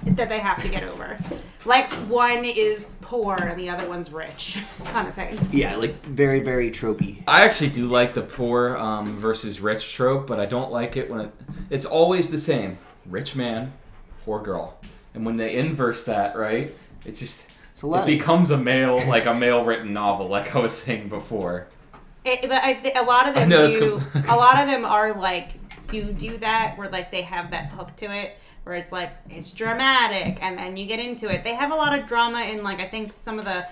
[0.04, 1.18] That they have to get over.
[1.64, 5.36] Like one is poor and the other one's rich, kind of thing.
[5.50, 7.24] yeah, like very very tropey.
[7.26, 11.10] I actually do like the poor um, versus rich trope, but I don't like it
[11.10, 11.32] when it,
[11.70, 12.78] it's always the same:
[13.10, 13.72] rich man,
[14.24, 14.78] poor girl.
[15.14, 18.00] And when they inverse that, right, it just It's a it lot.
[18.00, 21.68] Of, becomes a male like a male written novel, like I was saying before.
[22.24, 24.00] It, but I, thi- a lot of them know do.
[24.12, 25.52] com- a lot of them are like
[25.88, 29.52] do do that where like they have that hook to it where it's like it's
[29.52, 31.44] dramatic and then you get into it.
[31.44, 33.66] They have a lot of drama in like I think some of the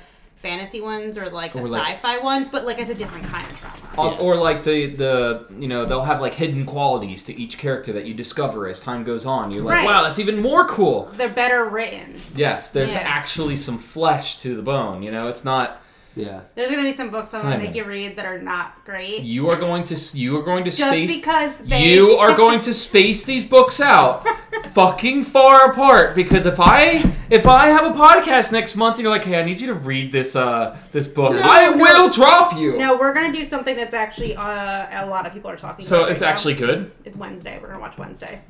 [0.45, 3.59] fantasy ones or like the like- sci-fi ones, but like it's a different kind of
[3.59, 3.77] drama.
[3.97, 7.93] Al- Or like the the you know they'll have like hidden qualities to each character
[7.95, 9.51] that you discover as time goes on.
[9.51, 9.85] You're like, Right.
[9.87, 11.07] wow, that's even more cool.
[11.15, 12.17] They're better written.
[12.37, 12.99] Yes, there's Yeah.
[13.01, 15.03] actually some flesh to the bone.
[15.03, 15.81] You know, it's not
[16.17, 19.23] yeah, There's gonna be some books I'm gonna make you read that are not great.
[19.23, 22.61] you are going to you are going to Just space because they you are going
[22.63, 24.25] to space these books out
[24.73, 29.11] fucking far apart because if I if I have a podcast next month and you're
[29.13, 31.77] like, hey, I need you to read this uh this book, No, I no.
[31.79, 32.79] will drop you.
[32.79, 35.89] No, we're gonna do something that's actually uh, a lot of people are talking about.
[35.89, 36.11] So about.
[36.13, 36.33] it's right now.
[36.33, 36.93] actually good.
[37.05, 37.59] it's Wednesday.
[37.61, 38.41] We're gonna watch Wednesday.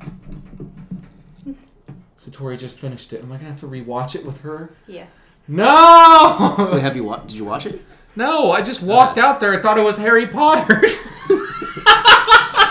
[2.17, 3.21] So Tori just finished it.
[3.21, 4.73] Am I gonna have to rewatch it with her?
[4.87, 5.05] Yeah.
[5.47, 7.81] No, Wait, have you wa- Did you watch it?
[8.15, 8.51] no.
[8.51, 10.81] I just walked out there I thought it was Harry Potter.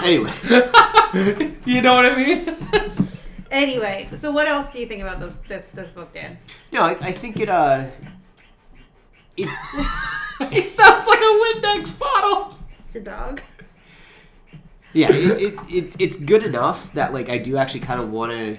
[0.02, 0.32] Anyway,
[1.64, 2.56] you know what I mean?
[3.50, 6.37] Anyway, so what else do you think about this this this book, Dan?
[6.72, 7.48] no, I, I think it.
[7.48, 7.87] uh
[9.37, 9.48] it,
[10.52, 12.58] it sounds like a Windex bottle.
[12.92, 13.40] Your dog.
[14.92, 18.32] yeah, it, it, it it's good enough that like I do actually kind of want
[18.32, 18.58] to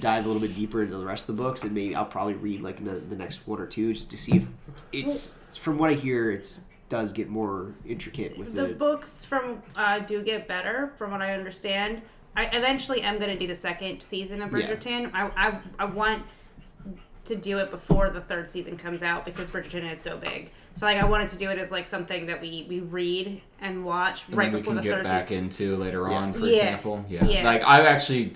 [0.00, 2.34] dive a little bit deeper into the rest of the books, and maybe I'll probably
[2.34, 4.44] read like the, the next one or two just to see if
[4.92, 8.74] it's from what I hear, it's does get more intricate with The the.
[8.74, 12.00] books from uh, do get better, from what I understand.
[12.36, 14.68] I eventually am going to do the second season of Yeah.
[14.68, 15.10] Bridgerton.
[15.14, 16.22] I, I I want
[17.24, 20.50] to do it before the third season comes out because Bridgerton is so big.
[20.76, 23.84] So like I wanted to do it as like something that we we read and
[23.84, 25.44] watch And right then we before can the get third back season.
[25.44, 26.62] into later on, for Yeah.
[26.64, 27.04] example.
[27.08, 27.24] Yeah.
[27.24, 27.42] Yeah.
[27.44, 28.34] Like I've actually,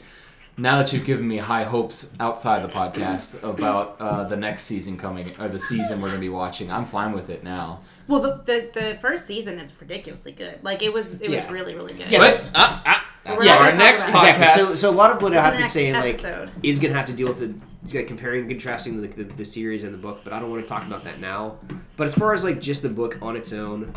[0.61, 4.97] now that you've given me high hopes outside the podcast about uh, the next season
[4.97, 7.81] coming or the season we're gonna be watching, I'm fine with it now.
[8.07, 10.59] Well, the, the the first season is ridiculously good.
[10.63, 11.43] Like it was it Yeah.
[11.43, 12.11] was really really good.
[12.11, 14.37] Yeah, But uh, uh, We're our next podcast.
[14.37, 14.65] Exactly.
[14.65, 16.47] So, so a lot of what I have to say, episode.
[16.47, 17.55] like, is gonna have to deal with the
[17.97, 20.21] like, comparing, and contrasting the, the the series and the book.
[20.25, 21.59] But I don't want to talk about that now.
[21.97, 23.95] But as far as like just the book on its own,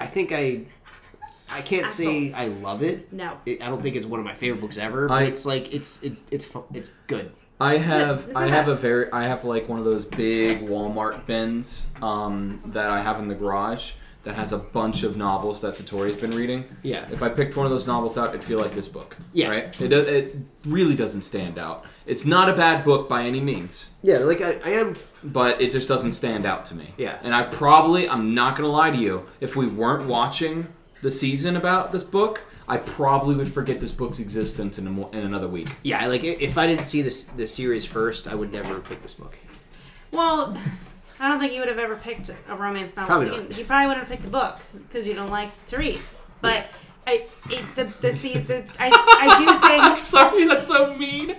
[0.00, 0.62] I think I,
[1.50, 3.12] I can't say I love it.
[3.12, 3.38] No.
[3.46, 5.08] It, I don't think it's one of my favorite books ever.
[5.08, 7.32] But I- it's like it's it's it's fu- it's good.
[7.60, 11.26] I have Isn't I have a very I have like one of those big Walmart
[11.26, 13.92] bins um, that I have in the garage
[14.24, 16.64] that has a bunch of novels that Satori's been reading.
[16.82, 17.06] Yeah.
[17.10, 19.16] If I picked one of those novels out, it'd feel like this book.
[19.32, 19.48] Yeah.
[19.48, 19.80] Right.
[19.80, 21.84] It do- it really doesn't stand out.
[22.06, 24.96] It's not a bad book by any means, Yeah, like I, I am.
[25.22, 26.94] but it just doesn't stand out to me.
[26.96, 27.18] Yeah.
[27.22, 30.68] And I probably, I'm not gonna lie to you, if we weren't watching
[31.02, 35.10] the season about this book, I probably would forget this book's existence in a mo-
[35.12, 35.68] in another week.
[35.82, 38.84] Yeah, like i- if I didn't see this the series first, I would never have
[38.84, 39.36] picked this book.
[40.12, 40.56] Well,
[41.20, 43.08] I don't think you would have ever picked a romance novel.
[43.08, 43.36] Probably to not.
[43.36, 43.58] begin with.
[43.58, 44.58] You probably wouldn't have picked a book
[44.88, 45.98] because you don't like to read.
[46.40, 46.66] But
[47.06, 51.36] I, it, the the, see, the I, I do think Sorry, that's so mean.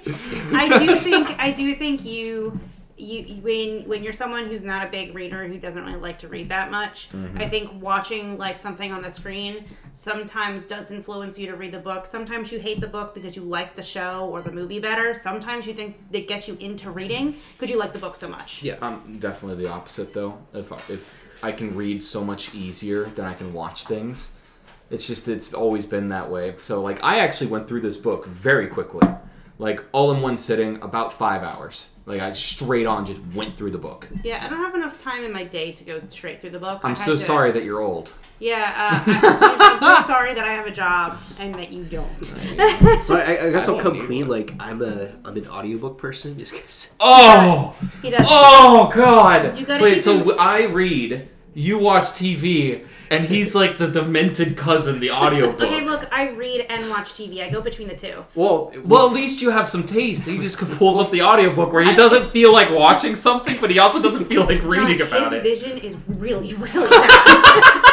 [0.54, 2.60] I do think I do think you
[3.00, 6.28] you when when you're someone who's not a big reader who doesn't really like to
[6.28, 7.50] read that much, I mm-hmm.
[7.50, 12.06] think watching like something on the screen sometimes does influence you to read the book.
[12.06, 15.14] Sometimes you hate the book because you like the show or the movie better.
[15.14, 18.64] Sometimes you think it gets you into reading because you like the book so much.
[18.64, 18.78] Yeah.
[18.82, 20.38] I'm definitely the opposite though.
[20.54, 24.32] If if I can read so much easier than I can watch things,
[24.90, 26.56] it's just it's always been that way.
[26.60, 29.08] So like I actually went through this book very quickly,
[29.58, 31.88] like all in one sitting, about five hours.
[32.10, 34.08] Like I straight on just went through the book.
[34.24, 36.82] Yeah, I don't have enough time in my day to go straight through the book.
[36.84, 38.12] I I'm had so to- sorry that you're old.
[38.40, 42.26] Yeah, uh, I, I'm so sorry that I have a job and that you don't.
[43.04, 44.28] So I, I guess I I'll come clean.
[44.28, 44.40] one.
[44.40, 46.96] Like I'm a I'm an audiobook person, just because.
[47.00, 48.26] Oh, He does.
[48.28, 49.58] oh God!
[49.58, 53.78] You gotta Wait, keep so him- w- I read, you watch TV, and he's like
[53.78, 55.62] the demented cousin, the audiobook.
[55.62, 57.42] Okay, look, I read and watch TV.
[57.44, 58.26] I go between the two.
[58.34, 60.24] Well, Well, at least you have some taste.
[60.26, 63.78] He just pulls up the audiobook where he doesn't feel like watching something, but he
[63.80, 65.44] also doesn't feel like reading John, about his it.
[65.44, 67.84] vision is really, really bad.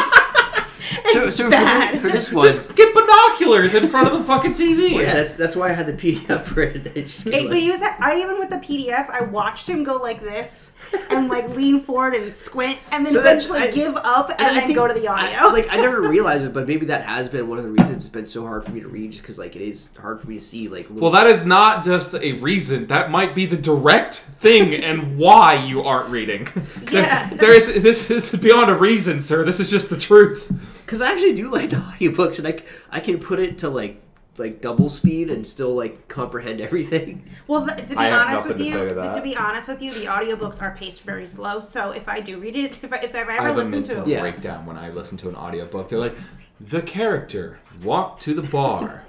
[1.25, 1.99] So so for, bad.
[2.01, 4.93] for this one, Just get binoculars in front of the fucking TV.
[4.95, 6.87] well, yeah, that's that's why I had the PDF for it.
[6.95, 7.81] I just, like- but he was.
[7.81, 10.71] I even with the PDF, I watched him go like this
[11.09, 14.57] and like lean forward and squint, and then So eventually I- give up and, And
[14.57, 15.37] then think- go to the audio.
[15.39, 18.05] I, like I never realized it, but maybe that has been one of the reasons
[18.05, 20.27] it's been so hard for me to read, just because like it is hard for
[20.27, 20.89] me to see like.
[20.89, 22.87] Little, Well, that is not just a reason.
[22.87, 26.47] That might be the direct thing and why you aren't reading.
[26.91, 27.29] Yeah.
[27.33, 29.43] there is this is beyond a reason, sir.
[29.43, 30.49] This is just the truth.
[30.87, 34.01] Because I actually do like the audiobooks, and i can put it to like
[34.37, 37.29] like double speed and still like comprehend everything.
[37.47, 39.91] Well, th- to be I honest with to you, to to be honest with you,
[39.91, 41.59] the audiobooks are paced very slow.
[41.59, 44.03] So if I do read it, if I, if I ever I have listen mental
[44.05, 44.21] to, Yeah.
[44.21, 45.89] breakdown when I listen to an audiobook.
[45.89, 46.15] They're like,
[46.61, 49.03] the character walked to the bar.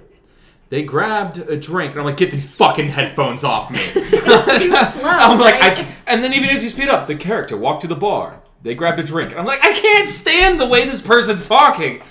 [0.71, 3.79] They grabbed a drink, and I'm like, get these fucking headphones off me.
[3.95, 4.81] it's too slow.
[5.11, 5.77] I'm like, I right?
[5.77, 8.43] ca- and then even if you speed up, the character walked to the bar.
[8.63, 12.03] They grabbed a drink, and I'm like, I can't stand the way this person's talking.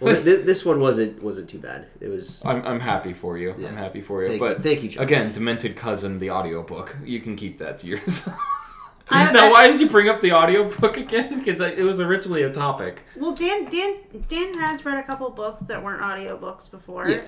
[0.00, 1.86] Well, th- th- this one wasn't wasn't too bad.
[2.00, 2.44] It was.
[2.46, 3.54] I'm, I'm happy for you.
[3.58, 3.68] Yeah.
[3.68, 4.28] I'm happy for you.
[4.28, 5.02] Thank- but thank you, John.
[5.02, 6.96] again, Demented Cousin, the audiobook.
[7.04, 8.38] You can keep that to yourself.
[9.10, 11.40] I- now, I- why did you bring up the audiobook again?
[11.40, 13.00] Because it was originally a topic.
[13.16, 13.96] Well, Dan, Dan,
[14.28, 17.08] Dan has read a couple books that weren't audiobooks before.
[17.08, 17.22] Yeah.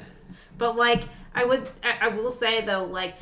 [0.56, 1.04] But like,
[1.34, 3.16] I would, I, I will say though, like,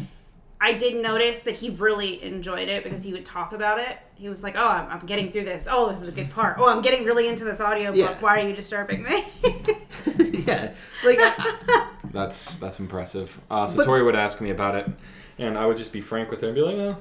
[0.61, 3.99] I did notice that he really enjoyed it because he would talk about it.
[4.17, 5.69] He was like, "Oh, I'm, I'm getting through this.
[5.71, 6.57] Oh, this is a good part.
[6.59, 7.97] Oh, I'm getting really into this audiobook.
[7.97, 8.17] Yeah.
[8.19, 9.25] Why are you disturbing me?"
[10.47, 10.73] yeah,
[11.05, 11.21] like
[12.13, 13.39] That's that's impressive.
[13.51, 14.89] Uh, Satori would ask me about it,
[15.39, 16.97] and I would just be frank with her and be like, "Oh,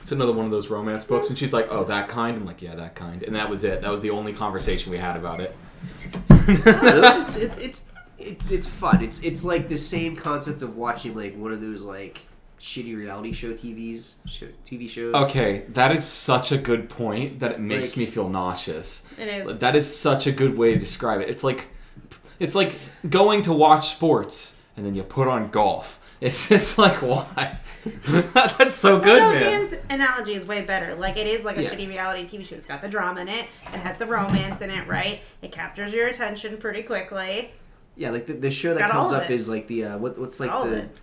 [0.00, 2.62] it's another one of those romance books." And she's like, "Oh, that kind." I'm like,
[2.62, 3.82] "Yeah, that kind." And that was it.
[3.82, 5.56] That was the only conversation we had about it.
[6.30, 9.02] it's it's it's, it, it's fun.
[9.02, 12.22] It's it's like the same concept of watching like one of those like
[12.66, 15.14] shitty reality show TVs show, TV shows.
[15.14, 19.02] okay, that is such a good point that it makes Like- me feel nauseous.
[19.16, 19.58] it is.
[19.58, 21.28] That is such a good way to describe it.
[21.30, 21.68] It's like
[22.40, 22.72] it's like
[23.08, 26.00] going to watch sports and then you put on golf.
[26.18, 27.58] It's just like why?
[28.32, 29.38] That's so good, no, man.
[29.38, 30.94] Dan's analogy is way better.
[30.94, 31.68] Like it is like a Yeah.
[31.70, 32.54] shitty reality TV show.
[32.56, 33.46] It's got the drama in it.
[33.74, 35.20] It has the romance in it, right?
[35.42, 37.50] It captures your attention pretty quickly.
[37.96, 40.40] Yeah, like the, the show It's that comes up is like the uh, what what's
[40.40, 40.96] like All the, it.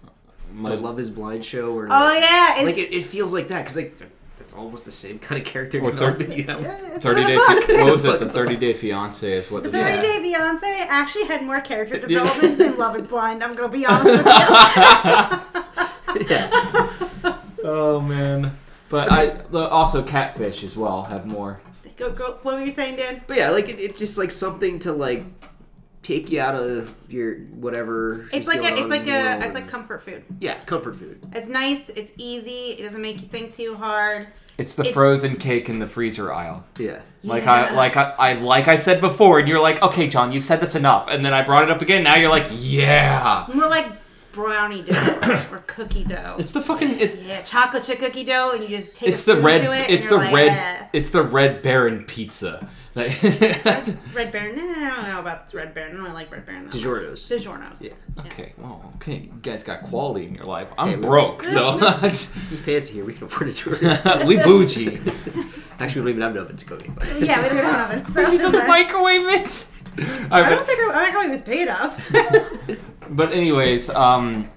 [0.51, 3.47] My- the Love Is Blind show or Oh yeah, it's like it, it feels like
[3.49, 3.93] that because like
[4.39, 6.59] it's almost the same kind of character Or third- development you have.
[6.95, 7.75] it's Thirty what day.
[7.77, 8.19] Fi- what was it?
[8.19, 10.01] The thirty day fiance is what The 30 Yeah.
[10.01, 13.43] Day Fiance actually had more character development than Love is Blind.
[13.43, 16.19] I'm gonna be honest with you.
[16.29, 18.57] yeah, Oh man.
[18.89, 19.39] But I
[19.69, 21.59] also catfish as well had more.
[21.97, 22.37] go, go.
[22.43, 23.21] What were you saying, Dan?
[23.25, 25.23] but yeah, like it, it's just like something to like
[26.03, 28.27] take you out of your whatever.
[28.31, 30.23] It's like a, it's like a, world it's like comfort food.
[30.39, 31.19] yeah, comfort food.
[31.33, 31.89] It's nice.
[31.89, 32.71] It's easy.
[32.71, 34.27] It doesn't make you think too hard.
[34.57, 36.63] It's the It's- frozen cake in the freezer aisle.
[36.77, 37.53] Yeah, Like Yeah.
[37.53, 40.59] I like I, I like I said before, and you're like, okay, John, you said
[40.59, 42.03] that's enough, and then I brought it up again.
[42.03, 43.47] Now you're like, yeah.
[43.49, 43.87] We're like
[44.33, 45.19] brownie dough
[45.51, 46.35] or cookie dough.
[46.39, 49.35] It's the fucking it's yeah, chocolate chip cookie dough, and you just take it's a
[49.35, 49.89] the red to it.
[49.89, 52.67] it's the you're like, red "Yeah." it's the red baron pizza.
[52.95, 54.55] Like, Red Baron.
[54.55, 55.93] Nah, I don't know about this Red Baron.
[55.93, 56.69] I don't really like Red Baron.
[56.69, 56.83] that much.
[56.83, 57.27] DiGiorno's.
[57.27, 57.81] DiGiorno's.
[57.81, 57.91] Yeah.
[58.19, 60.71] okay, well, okay, you guys got quality in your life.
[60.77, 63.05] I'm Hey, broke, so We fancy here.
[63.05, 64.99] We can afford it to we bougie.
[65.79, 66.93] Actually, we don't even have an oven to cook it.
[66.93, 67.19] But.
[67.19, 68.11] Yeah, we don't have an oven.
[68.13, 69.65] So we You just microwave it.
[70.31, 72.11] I don't think our microwave was paid off.
[73.09, 74.49] But anyways, um,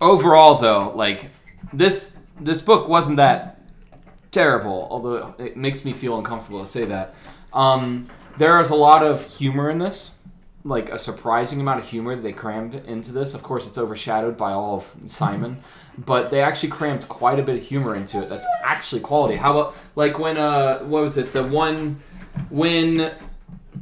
[0.00, 1.30] overall though, like
[1.72, 3.60] this this book wasn't that
[4.30, 7.14] terrible, although it makes me feel uncomfortable to say that.
[7.52, 8.06] Um,
[8.38, 10.12] there is a lot of humor in this,
[10.64, 13.34] like a surprising amount of humor that they crammed into this.
[13.34, 15.62] Of course, it's overshadowed by all of Simon,
[15.98, 18.28] but they actually crammed quite a bit of humor into it.
[18.28, 19.36] That's actually quality.
[19.36, 21.32] How about like when uh, what was it?
[21.32, 22.00] The one
[22.48, 23.12] when.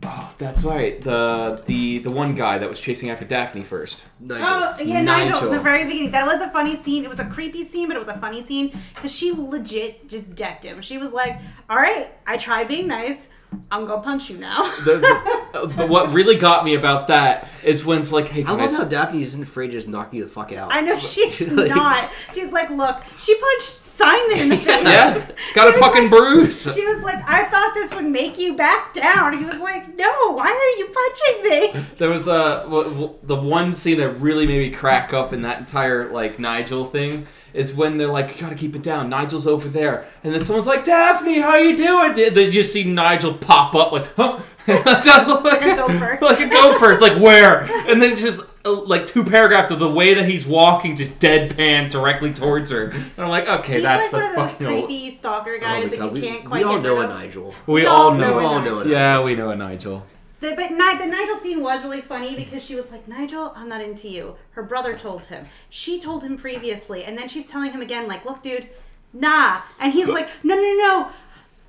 [0.04, 1.00] Oh, that's right.
[1.02, 4.04] The the the one guy that was chasing after Daphne first.
[4.20, 4.46] Nigel.
[4.46, 5.32] Oh yeah, Nigel.
[5.32, 5.50] Nigel.
[5.50, 6.12] The very beginning.
[6.12, 7.04] That was a funny scene.
[7.04, 10.34] It was a creepy scene, but it was a funny scene because she legit just
[10.34, 10.80] decked him.
[10.82, 13.28] She was like, "All right, I tried being nice.
[13.70, 17.48] I'm gonna punch you now." The, the, uh, but what really got me about that
[17.64, 20.12] is when it's like, hey I love guys, how Daphne isn't afraid to just knock
[20.14, 20.72] you the fuck out.
[20.72, 22.10] I know she's Like- not.
[22.34, 26.62] She's like, "Look, she punched Simon in the face." yeah, got a fucking like- bruise.
[26.74, 30.32] She was like, "I thought this would make you back down." He was like, "No,
[30.32, 34.46] why are you punching me?" There was uh, w- w- the one scene that really
[34.46, 38.42] made me crack up in that entire like Nigel thing is when they're like, you
[38.42, 39.08] gotta keep it down.
[39.08, 42.12] Nigel's over there, and then someone's like, Daphne, how are you doing?
[42.12, 44.38] They- They just see Nigel pop up like, huh?
[44.68, 46.18] like a gopher.
[46.20, 46.92] like a gopher.
[46.92, 50.46] It's like where, and then just uh, like two paragraphs of the way that he's
[50.46, 52.90] walking, just deadpan directly towards her.
[52.90, 54.84] And I'm like, okay, He's that's like that's one of those fucking old.
[54.86, 57.04] creepy stalker Oh guys my that you can't quite we all get know rid a
[57.04, 57.10] of.
[57.18, 57.54] Nigel.
[57.66, 58.30] We We all all know.
[58.30, 60.06] know We all a know a Yeah, we know a Nigel.
[60.40, 63.68] The, but Ni- the Nigel scene was really funny because she was like, Nigel, I'm
[63.68, 64.36] not into you.
[64.52, 65.46] Her brother told him.
[65.68, 68.68] She told him previously, and then she's telling him again, like, look, dude,
[69.12, 69.62] nah.
[69.80, 71.10] And he's like, no, no, no,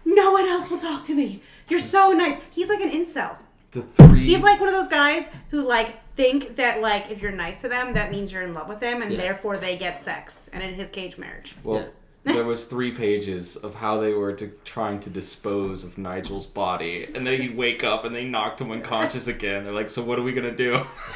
[0.06, 1.42] no one else will talk to me.
[1.68, 2.40] You're so nice.
[2.52, 3.38] He's like an incel.
[3.72, 4.26] The three.
[4.26, 7.70] He's like one of those guys who like think that like if you're nice to
[7.70, 9.18] them, that means you're in love with them, and Yeah.
[9.20, 10.50] therefore they get sex.
[10.54, 11.54] And in his cage marriage.
[11.64, 11.88] Well,
[12.26, 17.08] there was three pages of how they were to, trying to dispose of Nigel's body,
[17.16, 19.64] and then he'd wake up and they knocked him unconscious again.
[19.64, 20.74] They're like, "So what are we gonna do?"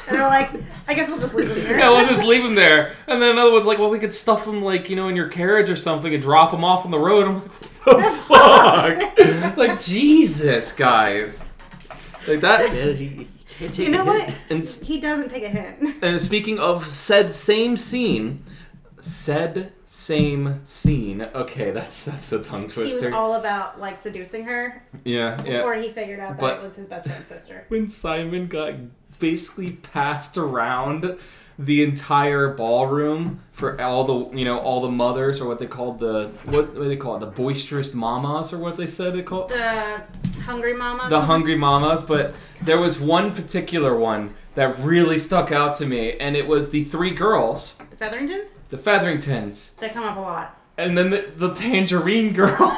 [0.07, 0.49] And they're like,
[0.87, 1.77] I guess we'll just leave him here.
[1.77, 2.93] yeah, we'll just leave him there.
[3.07, 5.27] And then another one's like, "Well, we could stuff him like you know in your
[5.27, 7.51] carriage or something and drop him off on the road." I'm like,
[7.83, 8.11] "What the
[9.47, 11.47] fuck?" like Jesus, guys,
[12.27, 12.71] like that.
[12.71, 14.29] Man, you, you can't take You know a what?
[14.29, 14.37] hit.
[14.49, 15.95] And He doesn't take a hint.
[16.03, 18.43] And speaking of said same scene,
[18.99, 21.21] said same scene.
[21.21, 23.13] Okay, that's that's a tongue He was twister.
[23.13, 25.57] all about like seducing her yeah, yeah.
[25.57, 27.65] before he figured out that But- it was his best friend's sister.
[27.67, 28.73] When Simon got
[29.19, 31.17] basically passed around
[31.59, 35.99] the entire ballroom for all the you know all the mothers or what they called
[35.99, 39.21] the what, what do they call it the boisterous mamas or what they said they
[39.21, 40.01] called The
[40.45, 45.75] hungry mamas the hungry mamas, but there was one particular one that really stuck out
[45.77, 48.57] to me, and it was the three girls, The Featheringtons.
[48.69, 50.59] the Featheringtons, They come up a lot.
[50.77, 52.77] and then the, the tangerine girl.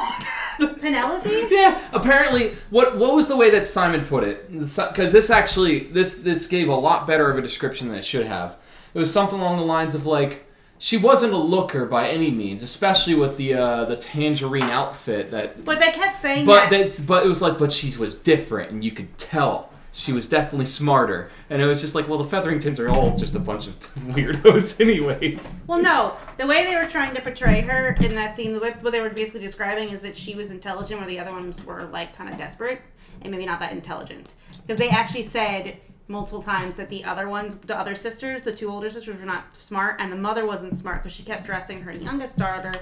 [0.58, 1.48] Penelope.
[1.50, 4.50] yeah, apparently, what what was the way that Simon put it?
[4.50, 8.26] Because this actually this this gave a lot better of a description than it should
[8.26, 8.56] have.
[8.96, 10.44] It was something along the lines of like.
[10.78, 15.64] She wasn't a looker by any means, especially with the uh, the tangerine outfit that
[15.64, 16.96] But they kept saying But that.
[16.96, 20.28] they, but it was like, but she was different, and you could tell she was
[20.28, 21.30] definitely smarter.
[21.48, 23.78] And it was just like, well, the Featheringtons are all just a bunch of
[24.14, 25.54] weirdos, anyways.
[25.66, 26.14] well, no.
[26.36, 29.10] The way they were trying to portray her in that scene, what what they were
[29.10, 32.36] basically describing is that she was intelligent, where the other ones were like kind of
[32.38, 32.80] desperate
[33.22, 34.34] and maybe not that intelligent.
[34.66, 35.78] Because they actually said
[36.08, 39.44] multiple times that the other ones, the other sisters, the two older sisters, were not
[39.58, 42.72] smart, and the mother wasn't smart because she kept dressing her youngest daughter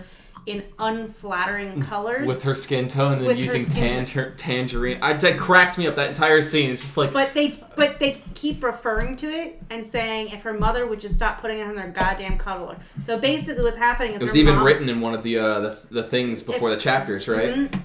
[0.46, 2.26] in unflattering colors.
[2.28, 5.96] With her skin tone and then using skin tanger- tangerine, I that cracked me up.
[5.96, 6.70] That entire scene.
[6.70, 10.52] It's just like, But they but they keep referring to it and saying if her
[10.52, 12.76] mother would just stop putting it on their goddamn cuddler.
[13.06, 15.60] So basically, what's happening is it was even mom, written in one of the uh,
[15.60, 17.54] the, the things before the chapters, right?
[17.54, 17.82] Mhm.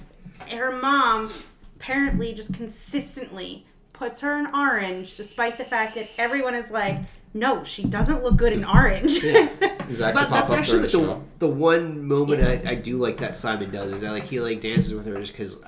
[0.50, 1.32] Her mom
[1.76, 3.64] apparently just consistently
[4.00, 6.98] puts her in orange, despite the fact that everyone is like,
[7.34, 9.48] "No, she doesn't look good in orange." Yeah.
[9.86, 13.36] He's But that's actually like the the, the one moment I, I do like that
[13.36, 15.58] Simon does is that like he like dances with her just because.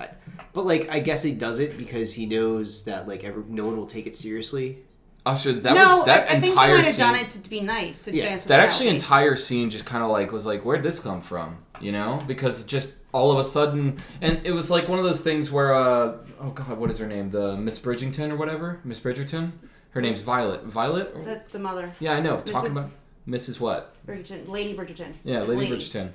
[0.54, 3.76] But like I guess he does it because he knows that like every, no one
[3.76, 4.78] will take it seriously.
[5.24, 7.48] Usher, that no, was, that I, I think he entire might have done it to
[7.48, 10.44] be nice to Yeah, dance with that actually entire scene just kind of like was
[10.44, 14.50] like where'd this come from you know because just all of a sudden and it
[14.50, 17.56] was like one of those things where uh oh god what is her name the
[17.56, 19.52] miss bridgerton or whatever miss bridgerton
[19.90, 21.94] her name's violet violet That's the mother.
[22.00, 22.72] yeah i know talking Mrs.
[22.72, 22.90] about
[23.28, 23.60] Mrs.
[23.60, 23.94] What?
[24.06, 25.14] Bridgerton, Lady Bridgerton.
[25.22, 26.10] Yeah, It's Lady, Bridgerton.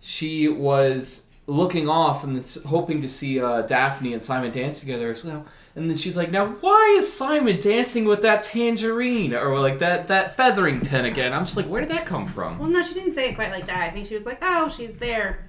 [0.00, 5.10] She was looking off and this, hoping to see uh, Daphne and Simon dance together
[5.10, 5.44] as well.
[5.74, 10.06] And then she's like, "Now, why is Simon dancing with that tangerine or like that
[10.08, 13.12] that Featherington again?" I'm just like, "Where did that come from?" Well, no, she didn't
[13.12, 13.78] say it quite like that.
[13.78, 15.48] I think she was like, "Oh, she's there,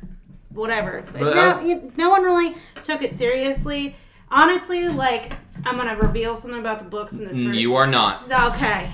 [0.49, 2.55] whatever." But But, no, uh, you- no one really
[2.85, 3.95] took it seriously.
[4.31, 5.33] Honestly, like
[5.65, 7.33] I'm gonna reveal something about the books in this.
[7.33, 8.31] Mm, ver- You are not.
[8.55, 8.91] okay?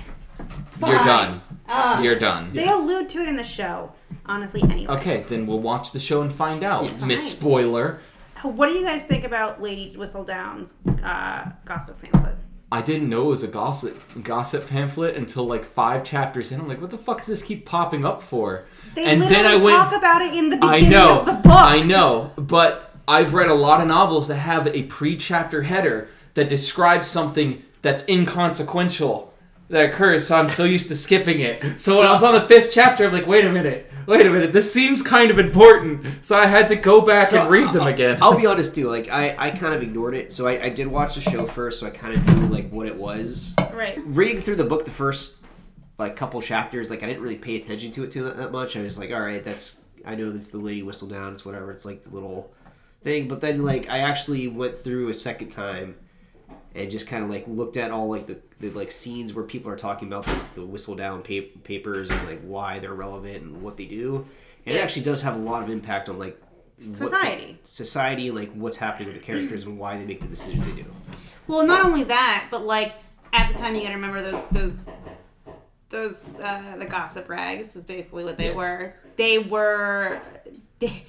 [0.84, 1.42] You're done.
[1.68, 2.04] Ugh.
[2.04, 2.50] You're done.
[2.52, 3.92] They allude to it in the show.
[4.26, 4.94] Honestly, anyway.
[4.96, 6.84] Okay, then we'll watch the show and find out.
[6.84, 7.06] Yes.
[7.06, 8.00] Miss Spoiler.
[8.42, 12.36] What do you guys think about Lady Whistledown's uh, gossip pamphlet?
[12.72, 16.60] I didn't know it was a gossip gossip pamphlet until like five chapters in.
[16.60, 18.64] I'm like, what the fuck does this keep popping up for?
[18.94, 19.76] They and literally then I went.
[19.76, 21.52] talk about it in the I beginning know, of the book.
[21.52, 26.48] I know, but I've read a lot of novels that have a pre-chapter header that
[26.48, 29.29] describes something that's inconsequential
[29.70, 30.26] that occurs.
[30.26, 31.80] So I'm so used to skipping it.
[31.80, 34.30] So when I was on the fifth chapter, I'm like, wait a minute, wait a
[34.30, 36.24] minute, this seems kind of important.
[36.24, 38.18] So I had to go back So, and read them I'll- again.
[38.20, 38.88] I'll be honest too.
[38.88, 40.32] Like I, I kind of ignored it.
[40.32, 42.86] So I, I did watch the show first, so I kind of knew like what
[42.86, 43.54] it was.
[43.72, 43.98] Right.
[44.04, 45.38] Reading through the book, the first
[45.98, 48.76] like couple chapters, like I didn't really pay attention to it too that, that much.
[48.76, 51.32] I was like, all right, that's I know that's the lady Whistledown.
[51.32, 51.70] It's whatever.
[51.70, 52.52] It's like the little
[53.02, 53.28] thing.
[53.28, 55.94] But then like I actually went through a second time
[56.74, 59.70] and just kind of like looked at all like the, the like scenes where people
[59.70, 63.76] are talking about the, the Whistledown pa- papers and like why they're relevant and what
[63.76, 64.26] they do.
[64.66, 66.38] And it actually does have a lot of impact on like
[66.78, 67.58] what the- Society.
[67.64, 70.84] society, like what's happening with the characters and why they make the decisions they do.
[71.46, 72.94] Well, not only that, but like
[73.32, 74.78] at the time, you got to remember those those
[75.88, 78.54] those uh, the gossip rags is basically what they Yeah.
[78.54, 78.94] were.
[79.16, 80.20] They were.
[80.80, 81.04] They,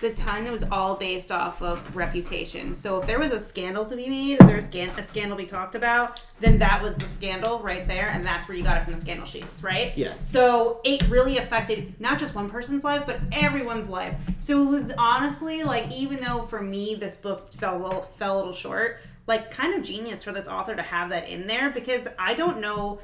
[0.00, 2.74] the ton was all based off of reputation.
[2.74, 5.42] So if there was a scandal to be made, if there's scan- a scandal to
[5.42, 8.78] be talked about, then that was the scandal right there, and that's where you got
[8.78, 9.96] it from the scandal sheets, right?
[9.96, 10.14] Yeah.
[10.24, 14.14] So it really affected not just one person's life, but everyone's life.
[14.40, 18.36] So it was honestly like, even though for me this book fell a little, fell
[18.36, 21.70] a little short, like kind of genius for this author to have that in there
[21.70, 23.00] because I don't know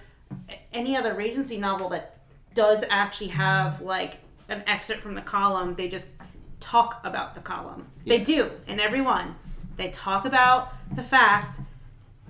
[0.73, 2.17] any other Regency novel that
[2.55, 4.19] does actually have like
[4.49, 5.75] an excerpt from the column.
[5.75, 6.09] They just
[6.61, 7.87] talk about the column.
[8.05, 9.37] They do in every one.
[9.77, 11.61] They talk about the fact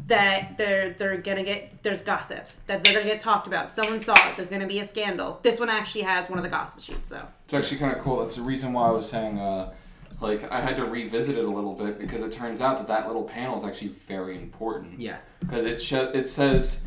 [0.09, 3.73] that they're they're gonna get there's gossip that they're gonna get talked about.
[3.73, 4.37] Someone saw it.
[4.37, 5.41] There's gonna be a scandal.
[5.43, 7.27] This one actually has one of the gossip sheets though.
[7.45, 8.19] It's actually kind of cool.
[8.19, 9.73] That's the reason why I was saying, uh,
[10.21, 13.07] like, I had to revisit it a little bit because it turns out that that
[13.07, 14.99] little panel is actually very important.
[14.99, 15.19] Yeah.
[15.41, 16.83] Because it sh- it says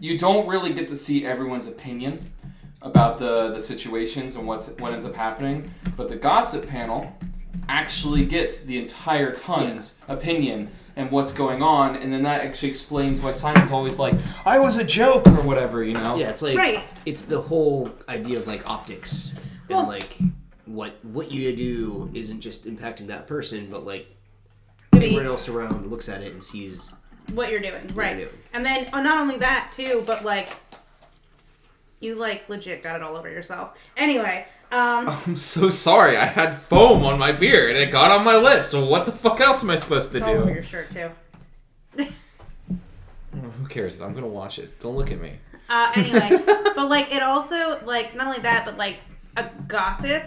[0.00, 2.20] you don't really get to see everyone's opinion
[2.82, 7.12] about the the situations and what's what ends up happening, but the gossip panel
[7.68, 13.20] actually gets the entire ton's opinion and what's going on, and then that actually explains
[13.20, 14.14] why Simon's always like,
[14.46, 16.16] "I was a joke" or whatever, you know.
[16.16, 16.84] Yeah, it's like Right.
[17.04, 19.32] it's the whole idea of like optics
[19.68, 20.16] Well- and like
[20.64, 24.06] what what you do isn't just impacting that person, but like
[24.94, 26.96] everyone else around looks at it and sees.
[27.34, 28.16] what you're doing, right?
[28.16, 28.28] doing.
[28.54, 30.48] And then oh, not only that too, but like
[32.00, 33.76] you like legit got it all over yourself.
[33.96, 36.16] Anyway, um, I'm so sorry.
[36.16, 38.70] I had foam on my beard and it got on my lips.
[38.70, 40.52] So what the fuck else am I supposed to it's all over do?
[40.52, 41.10] your shirt too.
[43.32, 44.00] Who cares?
[44.00, 44.80] I'm gonna watch it.
[44.80, 45.32] Don't look at me.
[45.68, 48.98] Uh, anyway, but like it also like not only that, but like
[49.36, 50.24] a gossip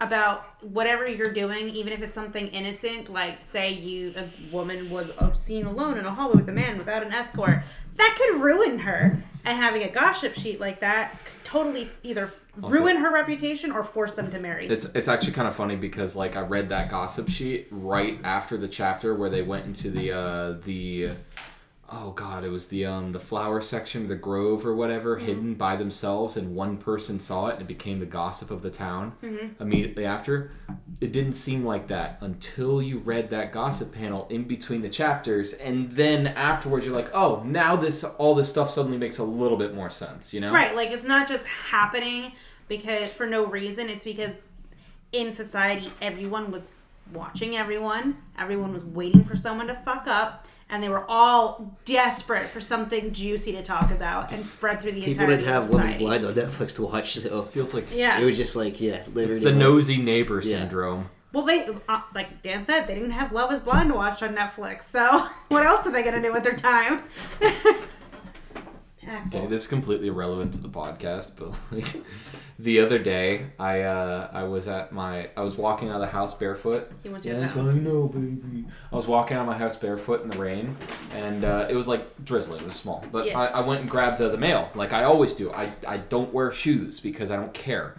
[0.00, 5.10] about whatever you're doing, even if it's something innocent, like say you a woman was
[5.18, 7.62] uh, seen alone in a hallway with a man without an escort,
[7.96, 9.22] that could ruin her.
[9.44, 14.14] And having a gossip sheet like that could totally either ruin her reputation or force
[14.14, 14.68] them to marry.
[14.68, 18.56] It's it's actually kind of funny because like I read that gossip sheet right after
[18.56, 21.10] the chapter where they went into the uh the
[21.94, 25.76] oh god it was the um the flower section the grove or whatever hidden by
[25.76, 29.12] themselves and one person saw it and it became the gossip of the town
[29.60, 30.50] immediately after
[31.00, 35.52] it didn't seem like that until you read that gossip panel in between the chapters
[35.54, 39.58] and then afterwards you're like oh now this all this stuff suddenly makes a little
[39.58, 42.32] bit more sense you know Right, like it's not just happening
[42.68, 43.88] because for no reason.
[43.90, 44.32] It's because
[45.12, 46.68] in society everyone was
[47.12, 48.16] watching everyone.
[48.38, 53.12] Everyone was waiting for someone to fuck up, and they were all desperate for something
[53.12, 55.94] juicy to talk about and spread through the People entire People didn't have Love is.
[55.98, 58.18] Blind on Netflix to watch, so it feels like Yeah.
[58.18, 60.58] it was just like yeah, literally it's the like- nosy neighbor Yeah.
[60.60, 64.22] syndrome Well, they uh, like Dan said, they didn't have Love Is Blind to watch
[64.22, 64.82] on Netflix.
[64.84, 67.04] So what else are they gonna do with their time?
[69.34, 71.86] Okay, this is completely irrelevant to the podcast, but like
[72.62, 76.06] the other day, I uh, I was at my I was walking out of the
[76.06, 76.90] house barefoot.
[77.02, 77.72] He wants you to Yes, I know.
[77.72, 78.64] know, baby.
[78.92, 80.76] I was walking out of my house barefoot in the rain,
[81.12, 82.60] and uh, it was like drizzling.
[82.60, 83.38] It was small, but Yeah.
[83.38, 85.50] I, I went and grabbed uh, the mail like I always do.
[85.52, 87.96] I I don't wear shoes because I don't care.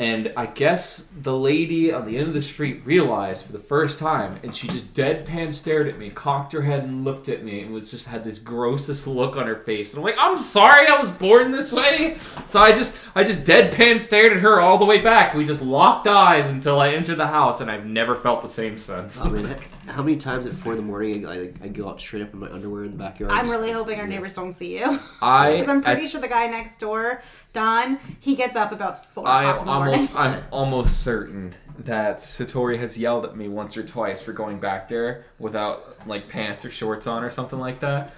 [0.00, 3.98] And I guess the lady on the end of the street realized for the first
[3.98, 7.62] time, and she just deadpan stared at me, cocked her head and looked at me,
[7.62, 9.92] and was just had this grossest look on her face.
[9.92, 12.16] And I'm like, I'm sorry, I was born this way.
[12.46, 15.34] So I just, I just deadpan stared at her all the way back.
[15.34, 18.78] We just locked eyes until I entered the house, and I've never felt the same
[18.78, 19.20] since.
[19.88, 22.22] Man, how many times at four in the morning I, I, I go out straight
[22.22, 23.32] up in my underwear in the backyard?
[23.32, 24.14] I'm just really hoping our yeah.
[24.16, 25.00] neighbors don't see you.
[25.20, 27.22] I, Because I'm pretty at- sure the guy next door,
[27.52, 29.94] Don, he gets up about four I o'clock in the morning.
[29.94, 34.58] almost, I'm almost certain that Satori has yelled at me once or twice for going
[34.60, 38.12] back there without like pants or shorts on or something like that.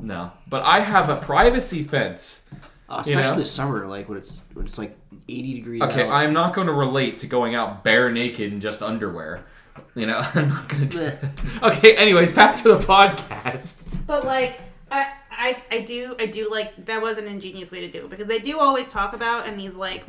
[0.00, 2.42] No, but I have a privacy fence.
[2.88, 3.36] Uh, especially You know?
[3.36, 4.96] this summer, like when it's when it's like
[5.28, 6.10] 80 degrees Okay, out.
[6.12, 9.44] I'm not going to relate to going out bare naked in just underwear.
[9.94, 11.18] You know, I'm not going to do it.
[11.62, 13.84] Okay, anyways, back to the podcast.
[14.06, 14.60] But like,
[14.90, 18.10] I, I, I do, I do like that was an ingenious way to do it
[18.10, 20.04] because they do always talk about in these like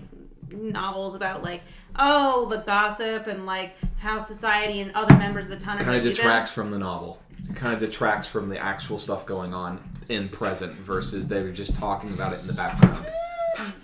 [0.51, 1.63] novels about like
[1.95, 5.97] oh the gossip and like how society and other members of the town are Kind
[5.97, 7.21] of detracts from the novel.
[7.55, 11.75] Kind of detracts from the actual stuff going on in present versus they were just
[11.75, 13.05] talking about it in the background.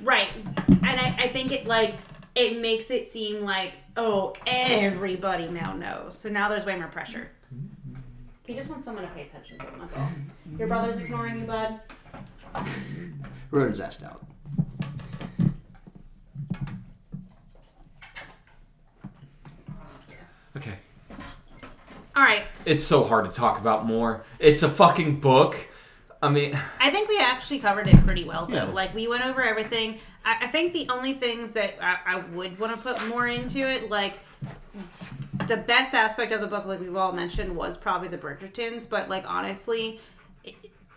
[0.04, 0.30] right
[0.68, 1.96] and I, I think it like
[2.40, 7.30] it makes it seem like oh everybody now knows so now there's way more pressure
[8.48, 10.10] he just wants someone to pay attention to him that's all
[10.58, 11.80] your brother's ignoring you bud
[13.52, 14.24] Ronan's asked out.
[20.58, 20.76] Okay.
[22.16, 24.24] all right It's so hard to talk about more.
[24.40, 25.56] It's a fucking book.
[26.22, 28.56] I mean, I think we actually covered it pretty well, though.
[28.56, 28.64] Yeah.
[28.66, 30.00] Like we went over everything.
[30.26, 33.60] I, I think the only things that I, I would want to put more into
[33.60, 34.20] it, like
[35.48, 38.88] the best aspect of the book, like we've all mentioned, was probably the Bridgertons.
[38.88, 40.00] But like honestly,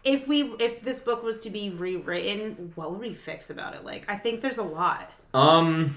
[0.05, 3.85] if we if this book was to be rewritten, what would we fix about it?
[3.85, 5.11] Like I think there's a lot.
[5.35, 5.97] um,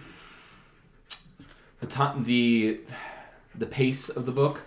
[1.80, 2.80] the time, the
[3.55, 4.61] the pace of the book,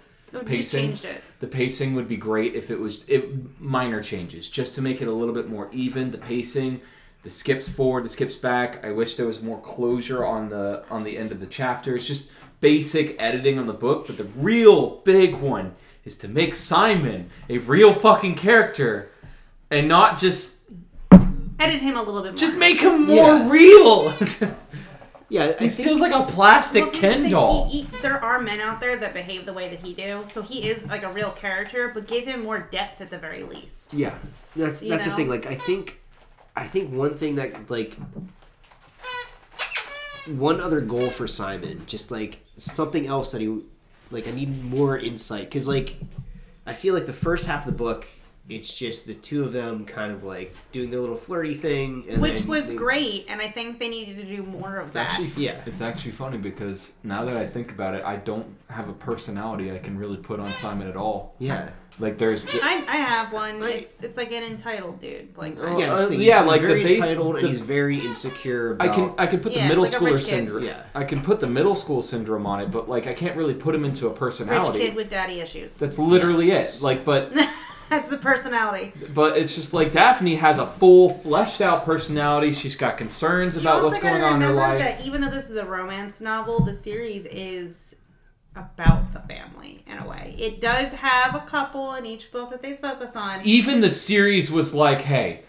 [0.44, 0.98] Pacing?
[1.40, 5.08] the pacing would be great if it was it minor changes just to make it
[5.08, 6.10] a little bit more even.
[6.10, 6.80] The pacing,
[7.22, 8.84] the skips forward, the skips back.
[8.84, 11.96] I wish there was more closure on the on the end of the chapter.
[11.96, 16.54] It's Just basic editing on the book, but the real big one is to make
[16.56, 19.10] Simon a real fucking character
[19.70, 20.62] and not just
[21.60, 22.36] Edit him a little bit more.
[22.36, 23.50] just make him more Yeah.
[23.50, 24.10] real.
[25.30, 27.68] Yeah, he feels like a plastic Well, see, here's the Ken doll.
[27.68, 30.40] he- he- there are men out there that behave the way that he do, so
[30.40, 31.90] he is like a real character.
[31.92, 33.92] But give him more depth at the very least.
[33.92, 34.14] Yeah,
[34.56, 35.28] that's You that's the thing.
[35.28, 36.00] Like, I think,
[36.58, 37.96] I think one thing that like,
[40.36, 43.60] one other goal for Simon, just like something else that he,
[44.10, 45.96] like, I need more insight because like,
[46.66, 48.06] I feel like the first half of the book,
[48.48, 52.20] it's just the two of them kind of like doing their little flirty thing, and
[52.20, 55.10] which was they- great, and I think they needed to do more of It's that.
[55.12, 55.60] actually Yeah.
[55.66, 59.70] It's actually funny because now that I think about it, I don't have a personality
[59.70, 61.34] I can really put on Simon at all.
[61.38, 61.70] Yeah,
[62.00, 63.60] Like there's I, I have one.
[63.60, 63.76] Right.
[63.76, 65.36] It's it's like an entitled dude.
[65.36, 67.48] Like Oh, yeah, uh, this thing, yeah, he's like the very base- entitled and the-
[67.48, 68.76] he's very insecure.
[68.78, 70.26] I About, can I could put the Yeah, middle like a schooler rich kid.
[70.28, 70.64] syndrome.
[70.64, 70.82] Yeah.
[70.94, 73.74] I can put the middle school syndrome on it, but like I can't really put
[73.74, 74.78] him into a rich personality.
[74.78, 75.76] kid with daddy issues.
[75.76, 76.78] That's literally it.
[76.82, 77.32] Like, but
[77.90, 78.92] That's the personality.
[79.14, 82.52] but it's just like Daphne has a full fleshed out personality.
[82.52, 84.98] She's got concerns You about also what's going gotta on in her remember life.
[84.98, 87.96] That even though this is a romance novel, the series is
[88.58, 90.34] about the family in a way.
[90.38, 93.40] It does have a couple in each book that they focus on.
[93.44, 95.42] Even the series was like, hey.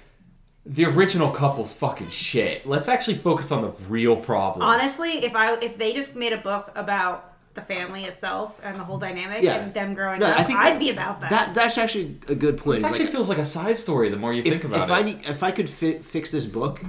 [0.66, 2.68] The original couple's fucking shit.
[2.68, 4.62] Let's actually focus on the real problem.
[4.62, 8.84] Honestly, if I if they just made a book about the family itself and the
[8.84, 9.56] whole dynamic Yeah.
[9.64, 11.30] and them growing No, up, I think I'd that- be about that.
[11.32, 12.80] that that's actually a good point.
[12.80, 14.90] It actually like, feels like a side story the more you if, think about if
[14.90, 14.94] it.
[14.94, 16.82] I need, if I could fi- fix this book,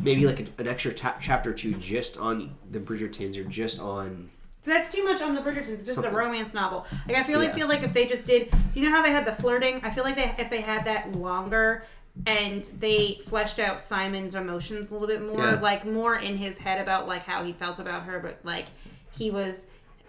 [0.00, 3.80] maybe like an, an extra ta- chapter or two just on the Bridgertons or just
[3.80, 4.30] on
[4.66, 5.84] So that's too much on the Bridgertons.
[5.84, 6.86] This is a romance novel.
[7.06, 7.54] Like I really Yeah.
[7.54, 9.80] feel like if they just did, do you know how they had the flirting?
[9.84, 11.84] I feel like they if they had that longer
[12.26, 15.60] and they fleshed out Simon's emotions a little bit more, Yeah.
[15.60, 18.64] like more in his head about like how he felt about her, but like
[19.12, 19.66] he was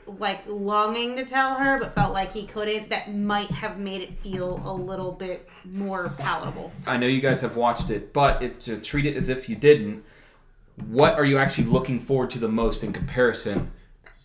[0.07, 4.13] like longing to tell her but felt like he couldn't that might have made it
[4.21, 8.57] feel a little bit more palatable I know you guys have watched it, but if,
[8.59, 10.03] to treat it as if you didn't,
[10.87, 13.71] what are you actually looking forward to the most in comparison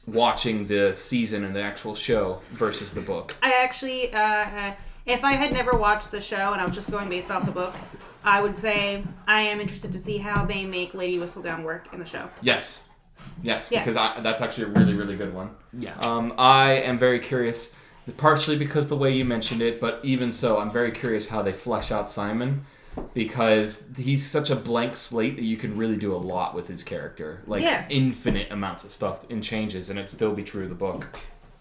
[0.07, 3.35] watching the season and the actual show versus the book?
[3.43, 4.75] i actually uh, uh
[5.07, 7.53] if i had never watched the show and i was just going based off the
[7.53, 7.75] book
[8.25, 11.99] I would say I am interested to see how they make Lady Whistledown work in
[11.99, 12.29] the show.
[12.41, 12.89] Yes.
[13.43, 13.81] Yes, Yeah.
[13.81, 15.51] because I, that's actually a really, really good one.
[15.73, 15.95] Yeah.
[16.01, 17.73] Um, I am very curious,
[18.17, 21.53] partially because the way you mentioned it, but even so, I'm very curious how they
[21.53, 22.65] flesh out Simon
[23.14, 26.82] because he's such a blank slate that you can really do a lot with his
[26.82, 27.43] character.
[27.47, 27.86] Like Yeah.
[27.88, 31.07] infinite amounts of stuff and changes, and it still be true to the book.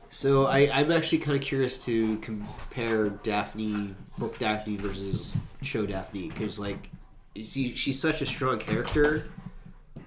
[0.10, 6.28] So I, I'm actually kind of curious to compare Daphne, book Daphne versus show Daphne,
[6.28, 6.90] because like,
[7.34, 9.30] you see, she's such a strong character.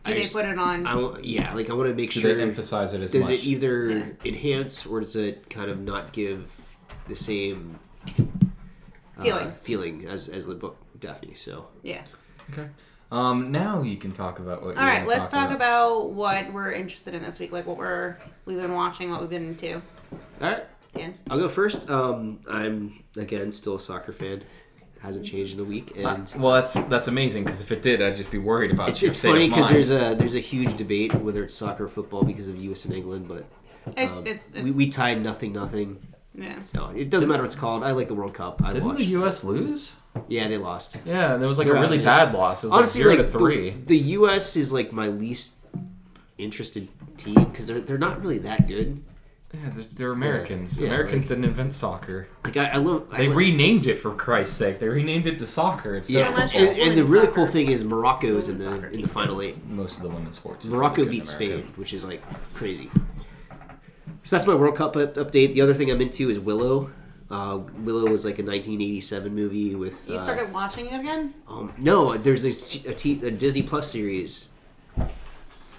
[0.04, 0.86] Do I they just- put it on?
[0.86, 2.34] I w- yeah, like I want to make Do sure.
[2.34, 3.22] they emphasize it as much.
[3.22, 3.40] does much?
[3.40, 4.04] it either Yeah.
[4.26, 6.52] enhance or does it kind of not give
[7.08, 7.78] the same
[9.16, 9.52] uh, Feeling.
[9.62, 11.34] feeling as as the book Daphne?
[11.34, 12.02] So yeah.
[12.52, 12.68] okay.
[13.10, 14.76] Um, now you can talk about what.
[14.76, 18.16] All you right, let's talk about what we're interested in this week, like what we're
[18.44, 19.74] we've been watching, what we've been into.
[19.74, 19.80] all
[20.40, 20.64] right,
[20.94, 21.88] Dan, I'll go first.
[21.88, 24.42] Um, I'm again still a soccer fan.
[25.00, 28.00] Hasn't changed in a week, and Uh, well, that's that's amazing because if it did,
[28.00, 28.88] I'd just be worried about.
[28.88, 32.24] It's, it's funny because there's a there's a huge debate whether it's soccer or football
[32.24, 32.86] because of U.S.
[32.86, 33.44] and England, but
[33.96, 36.00] it's um, it's, it's we, we tied nothing nothing,
[36.34, 36.58] yeah.
[36.60, 37.84] so it doesn't matter what it's called.
[37.84, 38.62] I like the World Cup.
[38.64, 39.00] I Didn't watched.
[39.00, 39.44] the U.S.
[39.44, 39.92] lose?
[40.28, 40.96] Yeah, they lost.
[41.04, 42.24] Yeah, and it was like They're a out, really yeah.
[42.24, 42.62] bad loss.
[42.62, 43.70] It was Honestly, like zero like to three.
[43.70, 44.56] The, the U.S.
[44.56, 45.54] is like my least
[46.38, 49.02] interested team because they're they're not really that good.
[49.52, 50.80] Yeah, they're, they're Americans.
[50.80, 52.26] Yeah, Americans like- didn't invent soccer.
[52.44, 53.06] Like I, I love.
[53.12, 54.78] I They li- renamed it for Christ's sake.
[54.80, 56.68] They renamed it to soccer instead yeah, of Unless football.
[56.70, 57.34] and, and the really soccer.
[57.36, 59.64] cool thing is Morocco is in the soccer in the final eight.
[59.66, 60.64] Most of the women's sports.
[60.64, 62.22] Morocco really beat Spain, which is like
[62.54, 62.90] crazy.
[64.24, 65.54] So that's my World Cup update.
[65.54, 66.90] The other thing I'm into is Willow.
[67.30, 70.08] Uh, Willow was like a 1987 movie with.
[70.08, 71.32] You uh, started watching it again?
[71.48, 74.50] Um, no, there's a, se- a, T, a Disney Plus series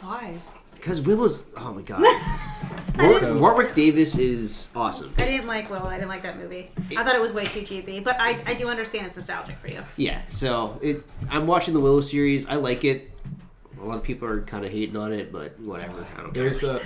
[0.01, 0.37] Why?
[0.73, 1.45] because Willow's.
[1.57, 2.03] Oh my god,
[3.19, 5.13] So- War- Warwick Davis is awesome.
[5.17, 5.87] I didn't like Willow.
[5.87, 6.71] I didn't like that movie.
[6.97, 9.67] I thought it was way too cheesy, but I, I do understand it's nostalgic for
[9.67, 9.83] you.
[9.97, 11.03] Yeah, so it.
[11.29, 12.47] I'm watching the Willow series.
[12.47, 13.11] I like it.
[13.79, 16.05] A lot of people are kind of hating on it, but whatever.
[16.17, 16.43] I don't care.
[16.49, 16.83] There's uh,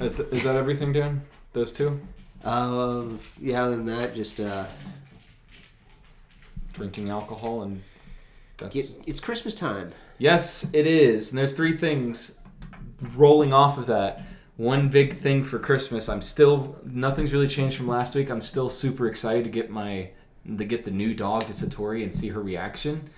[0.00, 1.22] is, is that everything, Dan?
[1.52, 2.00] Those two?
[2.44, 4.66] Um, yeah, other than that, just uh,
[6.72, 7.82] Drinking alcohol and
[8.56, 9.92] that's get, it's Christmas time.
[10.18, 11.30] Yes, it is.
[11.30, 12.38] And there's three things
[13.16, 14.22] rolling off of that.
[14.56, 16.08] One big thing for Christmas.
[16.08, 18.30] I'm still nothing's really changed from last week.
[18.30, 20.10] I'm still super excited to get my
[20.56, 23.10] to get the new dog to Satori and see her reaction.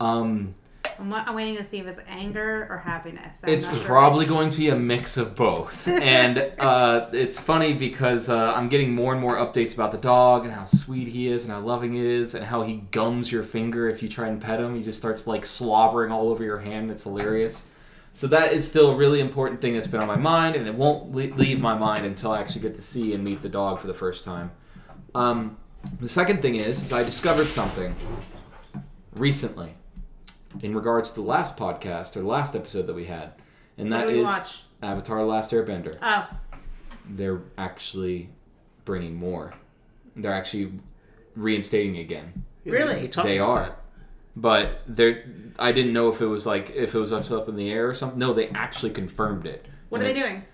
[0.00, 0.54] Um,
[1.00, 3.40] I'm, I'm waiting to see if it's anger or happiness.
[3.42, 5.88] I'm it's sure probably going to be a mix of both.
[6.00, 10.44] And uh, it's funny because uh, I'm getting more and more updates about the dog
[10.44, 13.42] and how sweet he is and how loving he is and how he gums your
[13.42, 14.76] finger if you try and pet him.
[14.76, 16.90] He just starts like slobbering all over your hand.
[16.90, 17.64] It's hilarious.
[18.12, 20.74] So that is still a really important thing that's been on my mind, and it
[20.74, 23.86] won't leave my mind until I actually get to see and meet the dog for
[23.86, 24.50] the first time.
[25.14, 25.56] Um,
[26.00, 27.94] the second thing is, is I discovered something
[29.12, 29.74] recently
[30.62, 33.32] in regards to the last podcast or the last episode that we had,
[33.78, 34.62] and What that we is watch?
[34.82, 35.98] Avatar: Last Airbender.
[36.02, 36.28] Oh,
[37.08, 38.28] They're actually
[38.84, 39.54] bringing more.
[40.16, 40.72] They're actually
[41.36, 42.44] reinstating again.
[42.64, 43.06] Really?
[43.06, 43.60] They are.
[43.64, 43.76] that.
[44.36, 45.24] But there,
[45.58, 47.88] I didn't know if it was like if it was up up in the air
[47.88, 48.18] or something.
[48.18, 49.66] No, they actually confirmed it.
[49.88, 50.44] what are they it- doing?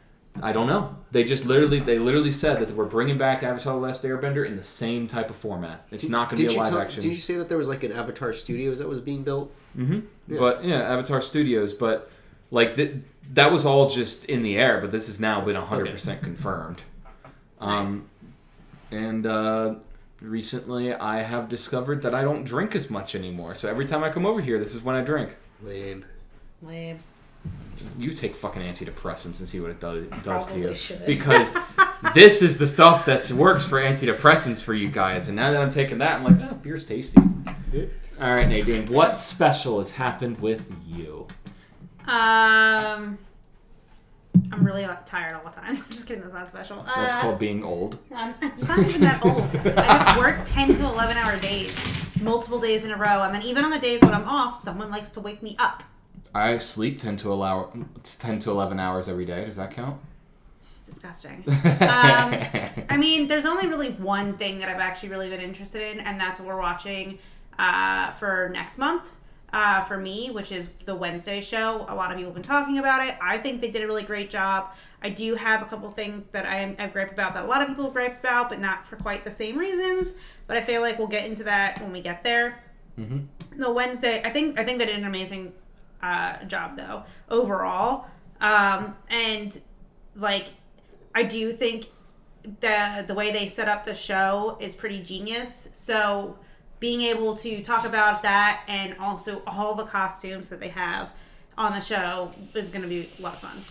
[0.42, 0.96] I don't know.
[1.12, 4.56] They just literally, they literally said that we're bringing back Avatar: The Last Airbender in
[4.56, 5.86] the same type of format.
[5.90, 7.02] It's not going to be a live tell- action.
[7.02, 9.52] Did you say that there was like an Avatar Studios that was being built?
[9.74, 10.38] hmm Yeah.
[10.38, 11.72] But yeah, Avatar Studios.
[11.74, 12.10] But
[12.50, 12.94] like th-
[13.34, 14.80] that was all just in the air.
[14.80, 16.82] But this has now been hundred percent confirmed.
[17.60, 18.08] Um,
[18.90, 19.74] and uh,
[20.20, 23.54] recently, I have discovered that I don't drink as much anymore.
[23.54, 25.36] So every time I come over here, this is when I drink.
[25.62, 26.04] Lame.
[26.62, 26.98] Lame.
[27.98, 30.74] You take fucking antidepressants and see what it does does to you.
[30.74, 31.04] should.
[31.06, 31.52] Because
[32.14, 35.28] this is the stuff that works for antidepressants for you guys.
[35.28, 37.20] And now that I'm taking that, I'm like, oh, beer's tasty.
[38.20, 41.26] All right, Nadine, what special has happened with you?
[42.06, 43.18] Um,
[44.52, 45.76] I'm really uh, tired all the time.
[45.84, 46.22] I'm just kidding.
[46.22, 46.80] That's not special.
[46.80, 47.98] Uh, That's called being old.
[48.16, 49.42] Um, it's not even that old.
[49.76, 51.76] I just work 10 to 11 hour days,
[52.22, 53.22] multiple days in a row.
[53.22, 55.82] And then even on the days when I'm off, someone likes to wake me up.
[56.36, 57.72] I sleep 10 to, allow,
[58.02, 59.44] 10 to 11 hours every day.
[59.46, 59.98] Does that count?
[60.84, 61.42] Disgusting.
[61.86, 62.34] Um,
[62.88, 66.20] I mean, there's only really one thing that I've actually really been interested in, and
[66.20, 67.18] that's what we're watching
[67.58, 69.08] uh, for next month.
[69.52, 71.86] Uh, for me, which is the Wednesday show.
[71.88, 73.14] A lot of people have been talking about it.
[73.22, 74.74] I think they did a really great job.
[75.02, 77.62] I do have a couple things that I am I gripe about that a lot
[77.62, 80.12] of people gripe about, but not for quite the same reasons.
[80.46, 82.62] But I feel like we'll get into that when we get there.
[82.98, 83.26] Mhm.
[83.56, 85.52] The Wednesday, I think I think they did an amazing
[86.02, 88.06] uh, job though overall,
[88.40, 89.60] um, and
[90.14, 90.48] like
[91.14, 91.86] I do think
[92.60, 95.68] the the way they set up the show is pretty genius.
[95.72, 96.38] So
[96.78, 101.10] being able to talk about that and also all the costumes that they have
[101.56, 103.64] on the show is going to be a lot of fun.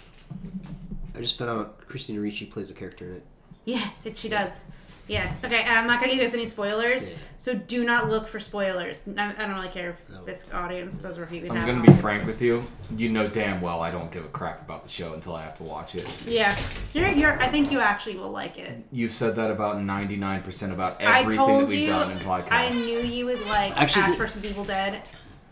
[1.16, 3.26] I just found out Christina Ricci plays a character in it.
[3.64, 4.64] Yeah, it, she does.
[5.08, 5.32] Yeah.
[5.44, 7.16] Okay, I'm not gonna give you guys any spoilers, Yeah.
[7.38, 9.04] so do not look for spoilers.
[9.18, 10.26] I, I don't really care if No.
[10.26, 11.50] this audience does review it.
[11.52, 11.66] I'm now.
[11.68, 12.64] gonna be frank with you.
[12.96, 15.56] You know damn well I don't give a crap about the show until I have
[15.58, 16.24] to watch it.
[16.26, 16.56] Yeah,
[16.94, 17.40] you're, you're.
[17.42, 18.84] I think you actually will like it.
[18.92, 21.88] You've said that about 99% about I everything that we've you.
[21.88, 22.48] done in podcasts.
[22.52, 25.08] I knew you would like Actually, Ash versus Evil Dead,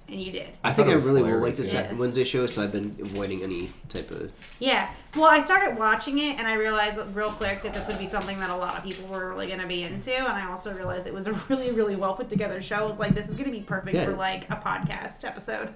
[0.10, 0.49] and you did.
[0.64, 1.93] I, I think I it really will like hilarious, this yeah.
[1.93, 4.32] Wednesday show, so I've been avoiding any type of.
[4.60, 4.93] Yeah.
[5.16, 8.39] Well, I started watching it, and I realized real quick that this would be something
[8.39, 11.14] that a lot of people were really gonna be into, and I also realized it
[11.14, 12.76] was a really, really well put together show.
[12.78, 14.06] I was like, this is gonna be perfect Yeah.
[14.06, 15.74] for like a podcast episode.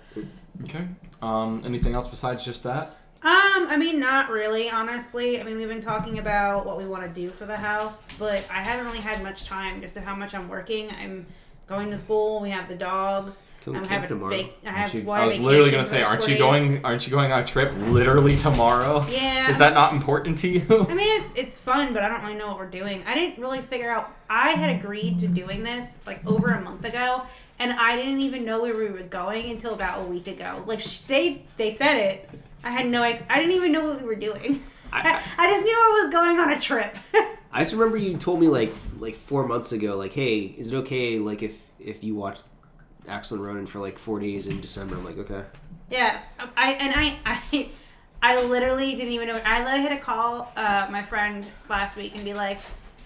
[0.64, 0.88] Okay.
[1.22, 2.98] Um, anything else besides just that?
[3.24, 5.42] Um, I mean, not really, honestly.
[5.42, 8.46] I mean, we've been talking about what we want to do for the house, but
[8.52, 10.92] I haven't really had much time just to how much I'm working.
[10.92, 11.26] I'm
[11.68, 12.40] going to school.
[12.42, 13.46] We have the dogs.
[13.68, 14.38] Go I'm camp having tomorrow.
[14.38, 14.78] vac- I have.
[14.80, 16.86] Aren't you- well, I was literally gonna say, aren't four you going?
[16.86, 19.06] Aren't you going on a trip literally tomorrow?
[19.10, 19.50] Yeah.
[19.50, 20.62] Is that not important to you?
[20.90, 23.04] I mean, it's it's fun, but I don't really know what we're doing.
[23.06, 24.10] I didn't really figure out.
[24.30, 27.24] I had agreed to doing this like over a month ago,
[27.60, 30.64] and I didn't even know where we were going until about a week ago.
[30.66, 32.30] Like sh- they they said it.
[32.64, 33.04] I had no.
[33.04, 34.64] ex- I didn't even know what we were doing.
[34.94, 36.96] I, I just knew I was going on a trip.
[37.52, 40.78] I just remember you told me like like four months ago, like, hey, is it
[40.78, 42.40] okay like if if you watch
[43.08, 44.96] Axel and Ronan for like four days in December?
[44.96, 45.44] I'm like, okay.
[45.90, 46.22] Yeah,
[46.56, 47.70] I and I I
[48.22, 49.40] I literally didn't even know.
[49.46, 52.60] I had to call uh, my friend last week and be like,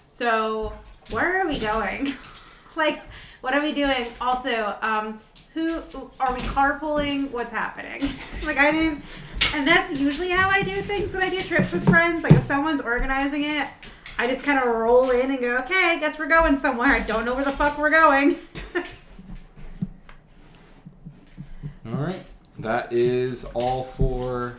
[0.06, 0.72] "So
[1.10, 2.14] where are we going?
[2.76, 3.02] like,
[3.40, 4.06] what are we doing?
[4.20, 5.20] Also, um,
[5.54, 5.76] who
[6.18, 7.30] are we carpooling?
[7.30, 8.08] What's happening?
[8.44, 9.04] like, I didn't."
[9.54, 12.24] And that's usually how I do things when I do trips with friends.
[12.24, 13.68] Like, if someone's organizing it,
[14.18, 16.88] I just kind of roll in and go, "Okay, I guess we're going somewhere.
[16.88, 18.38] I don't know where the fuck we're going."
[21.86, 22.22] All right.
[22.58, 24.58] That is all for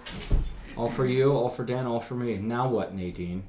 [0.75, 2.37] all for you, all for Dan, all for me.
[2.37, 3.43] Now what, Nadine?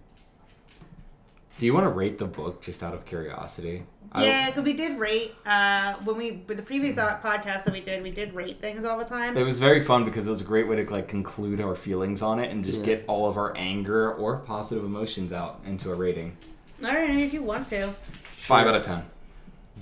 [1.58, 3.84] Do you want to rate the book just out of curiosity?
[4.16, 7.80] Yeah, because we did rate uh, when we with the previous uh, podcast that we
[7.80, 8.00] did.
[8.02, 9.36] We did rate things all the time.
[9.36, 12.22] It was very fun because it was a great way to like conclude our feelings
[12.22, 12.86] on it and just Yeah.
[12.86, 16.36] get all of our anger or positive emotions out into a rating.
[16.84, 17.88] All right, if you want to.
[18.36, 19.04] Five out of ten.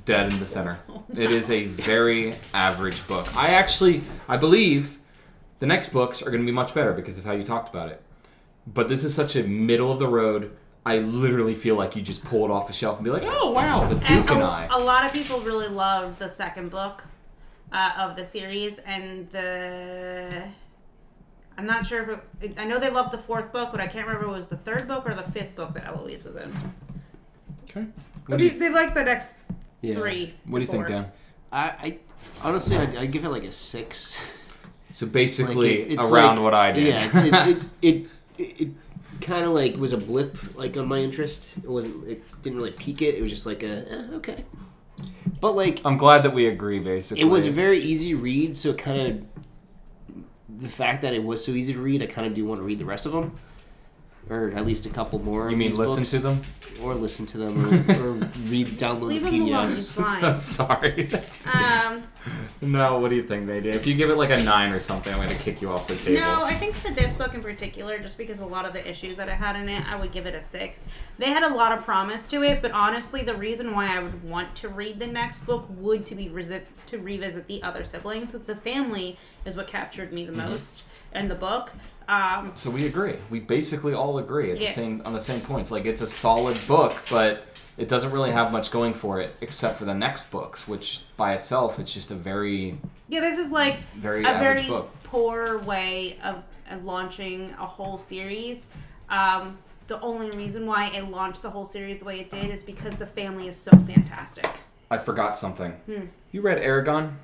[0.04, 0.78] Dead in the center.
[1.16, 3.36] It is a very average book.
[3.36, 4.98] I actually, I believe,
[5.60, 7.88] the next books are going to be much better because of how you talked about
[7.90, 8.02] it.
[8.66, 10.56] But this is such a middle of the road.
[10.84, 13.50] I literally feel like you just pull it off the shelf and be like, "Oh
[13.52, 17.04] wow, the Duke And and I." a lot of people really loved the second book
[17.70, 20.42] uh, of the series, and the.
[21.56, 24.06] I'm not sure if it, I know they loved the fourth book, but I can't
[24.06, 26.52] remember if it was the third book or the fifth book that Eloise was in.
[27.68, 27.86] Okay.
[28.24, 29.34] But What do you, they like the next
[29.82, 29.94] Yeah.
[29.96, 30.34] three.
[30.46, 30.86] what do you to think.
[30.88, 31.12] Dan?
[31.52, 31.98] I, I
[32.42, 34.16] honestly, I'd, I'd give it like a six.
[34.90, 36.86] So basically, Like, it- it's around like- what I did.
[36.86, 38.06] Yeah, it's, it, it, it,
[38.36, 38.68] it, it
[39.22, 41.56] kind of like was a blip like on my interest.
[41.56, 42.06] It wasn't.
[42.06, 43.14] It didn't really peak it.
[43.14, 44.44] It was just like a eh, okay.
[45.40, 46.78] But like I'm glad that we agree.
[46.78, 51.42] Basically, it was a very easy read, so kind of the fact that it was
[51.42, 53.32] so easy to read, I kind of do want to read the rest of them,
[54.30, 55.46] or at least a couple more.
[55.48, 56.10] You of mean these listen books.
[56.12, 56.42] to them?
[56.82, 58.12] or listen to them, or, or
[58.48, 59.68] read download Leave the them alone.
[59.68, 60.36] It's PDFs.
[60.36, 61.46] so fine.
[61.46, 61.52] sorry.
[61.54, 62.02] Um,
[62.72, 63.74] no, what do you think, Nadine?
[63.74, 65.94] If you give it like a nine or something, I'm gonna kick you off the
[65.94, 66.20] table.
[66.20, 69.16] No, I think for this book in particular, just because a lot of the issues
[69.16, 70.86] that I had in it, I would give it a six.
[71.18, 74.24] They had a lot of promise to it, but honestly, the reason why I would
[74.24, 78.32] want to read the next book would to be resi- to revisit the other siblings,
[78.32, 80.50] because the family is what captured me the Mm-hmm.
[80.50, 80.82] most
[81.14, 81.70] in the book.
[82.12, 83.14] Um, So we agree.
[83.30, 84.68] We basically all agree at Yeah.
[84.68, 85.70] the same on the same points.
[85.70, 87.46] Like it's a solid book, but
[87.78, 91.32] it doesn't really have much going for it except for the next books, which by
[91.34, 94.90] itself it's just a very yeah, this is like very a very book.
[95.04, 98.66] poor way of, of launching a whole series.
[99.08, 99.58] Um,
[99.88, 102.94] the only reason why it launched the whole series the way it did is because
[102.96, 104.48] the family is so fantastic.
[104.90, 105.72] I forgot something.
[105.86, 106.06] Hmm.
[106.30, 107.14] You read Eragon?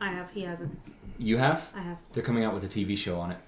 [0.00, 0.78] I have, he hasn't.
[1.18, 1.68] You have?
[1.74, 1.98] I have.
[2.12, 3.38] They're coming out with a TV show on it.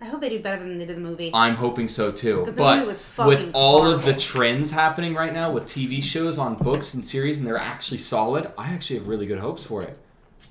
[0.00, 1.30] I hope they do better than they did the movie.
[1.32, 2.44] I'm hoping so too.
[2.44, 5.66] 'Cause the But movie was fucking with all of the trends happening right now with
[5.66, 9.38] TV shows on books and series and they're actually solid, I actually have really good
[9.38, 9.98] hopes for it.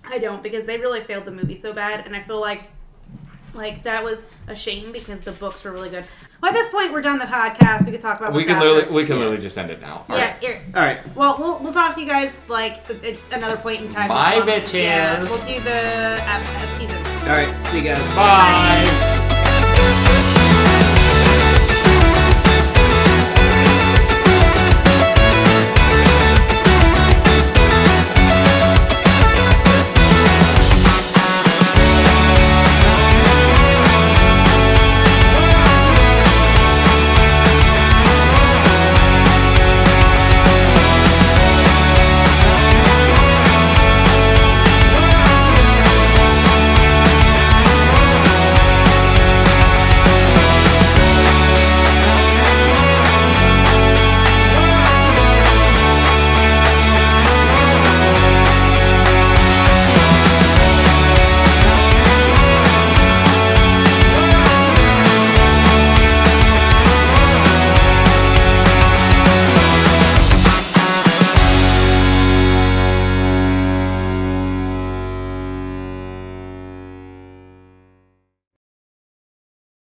[0.10, 2.64] I don't because they really failed the movie so bad, and I feel like
[3.54, 6.06] like that was a shame because the books were really good.
[6.42, 7.86] Well, at this point, we're done the podcast.
[7.86, 8.68] We could talk about We this can after.
[8.70, 10.06] literally we can literally just end it now.
[10.10, 10.26] All yeah.
[10.32, 10.36] right.
[10.42, 10.62] Here.
[10.76, 11.16] All right.
[11.16, 14.10] Well, we'll we'll talk to you guys like at another point in time.
[14.10, 14.60] Bye, as well.
[14.60, 14.74] bitches.
[14.84, 16.18] Yeah, we'll do the
[16.78, 16.98] season.
[17.30, 17.66] All right.
[17.68, 18.16] See you guys.
[18.16, 19.15] Bye.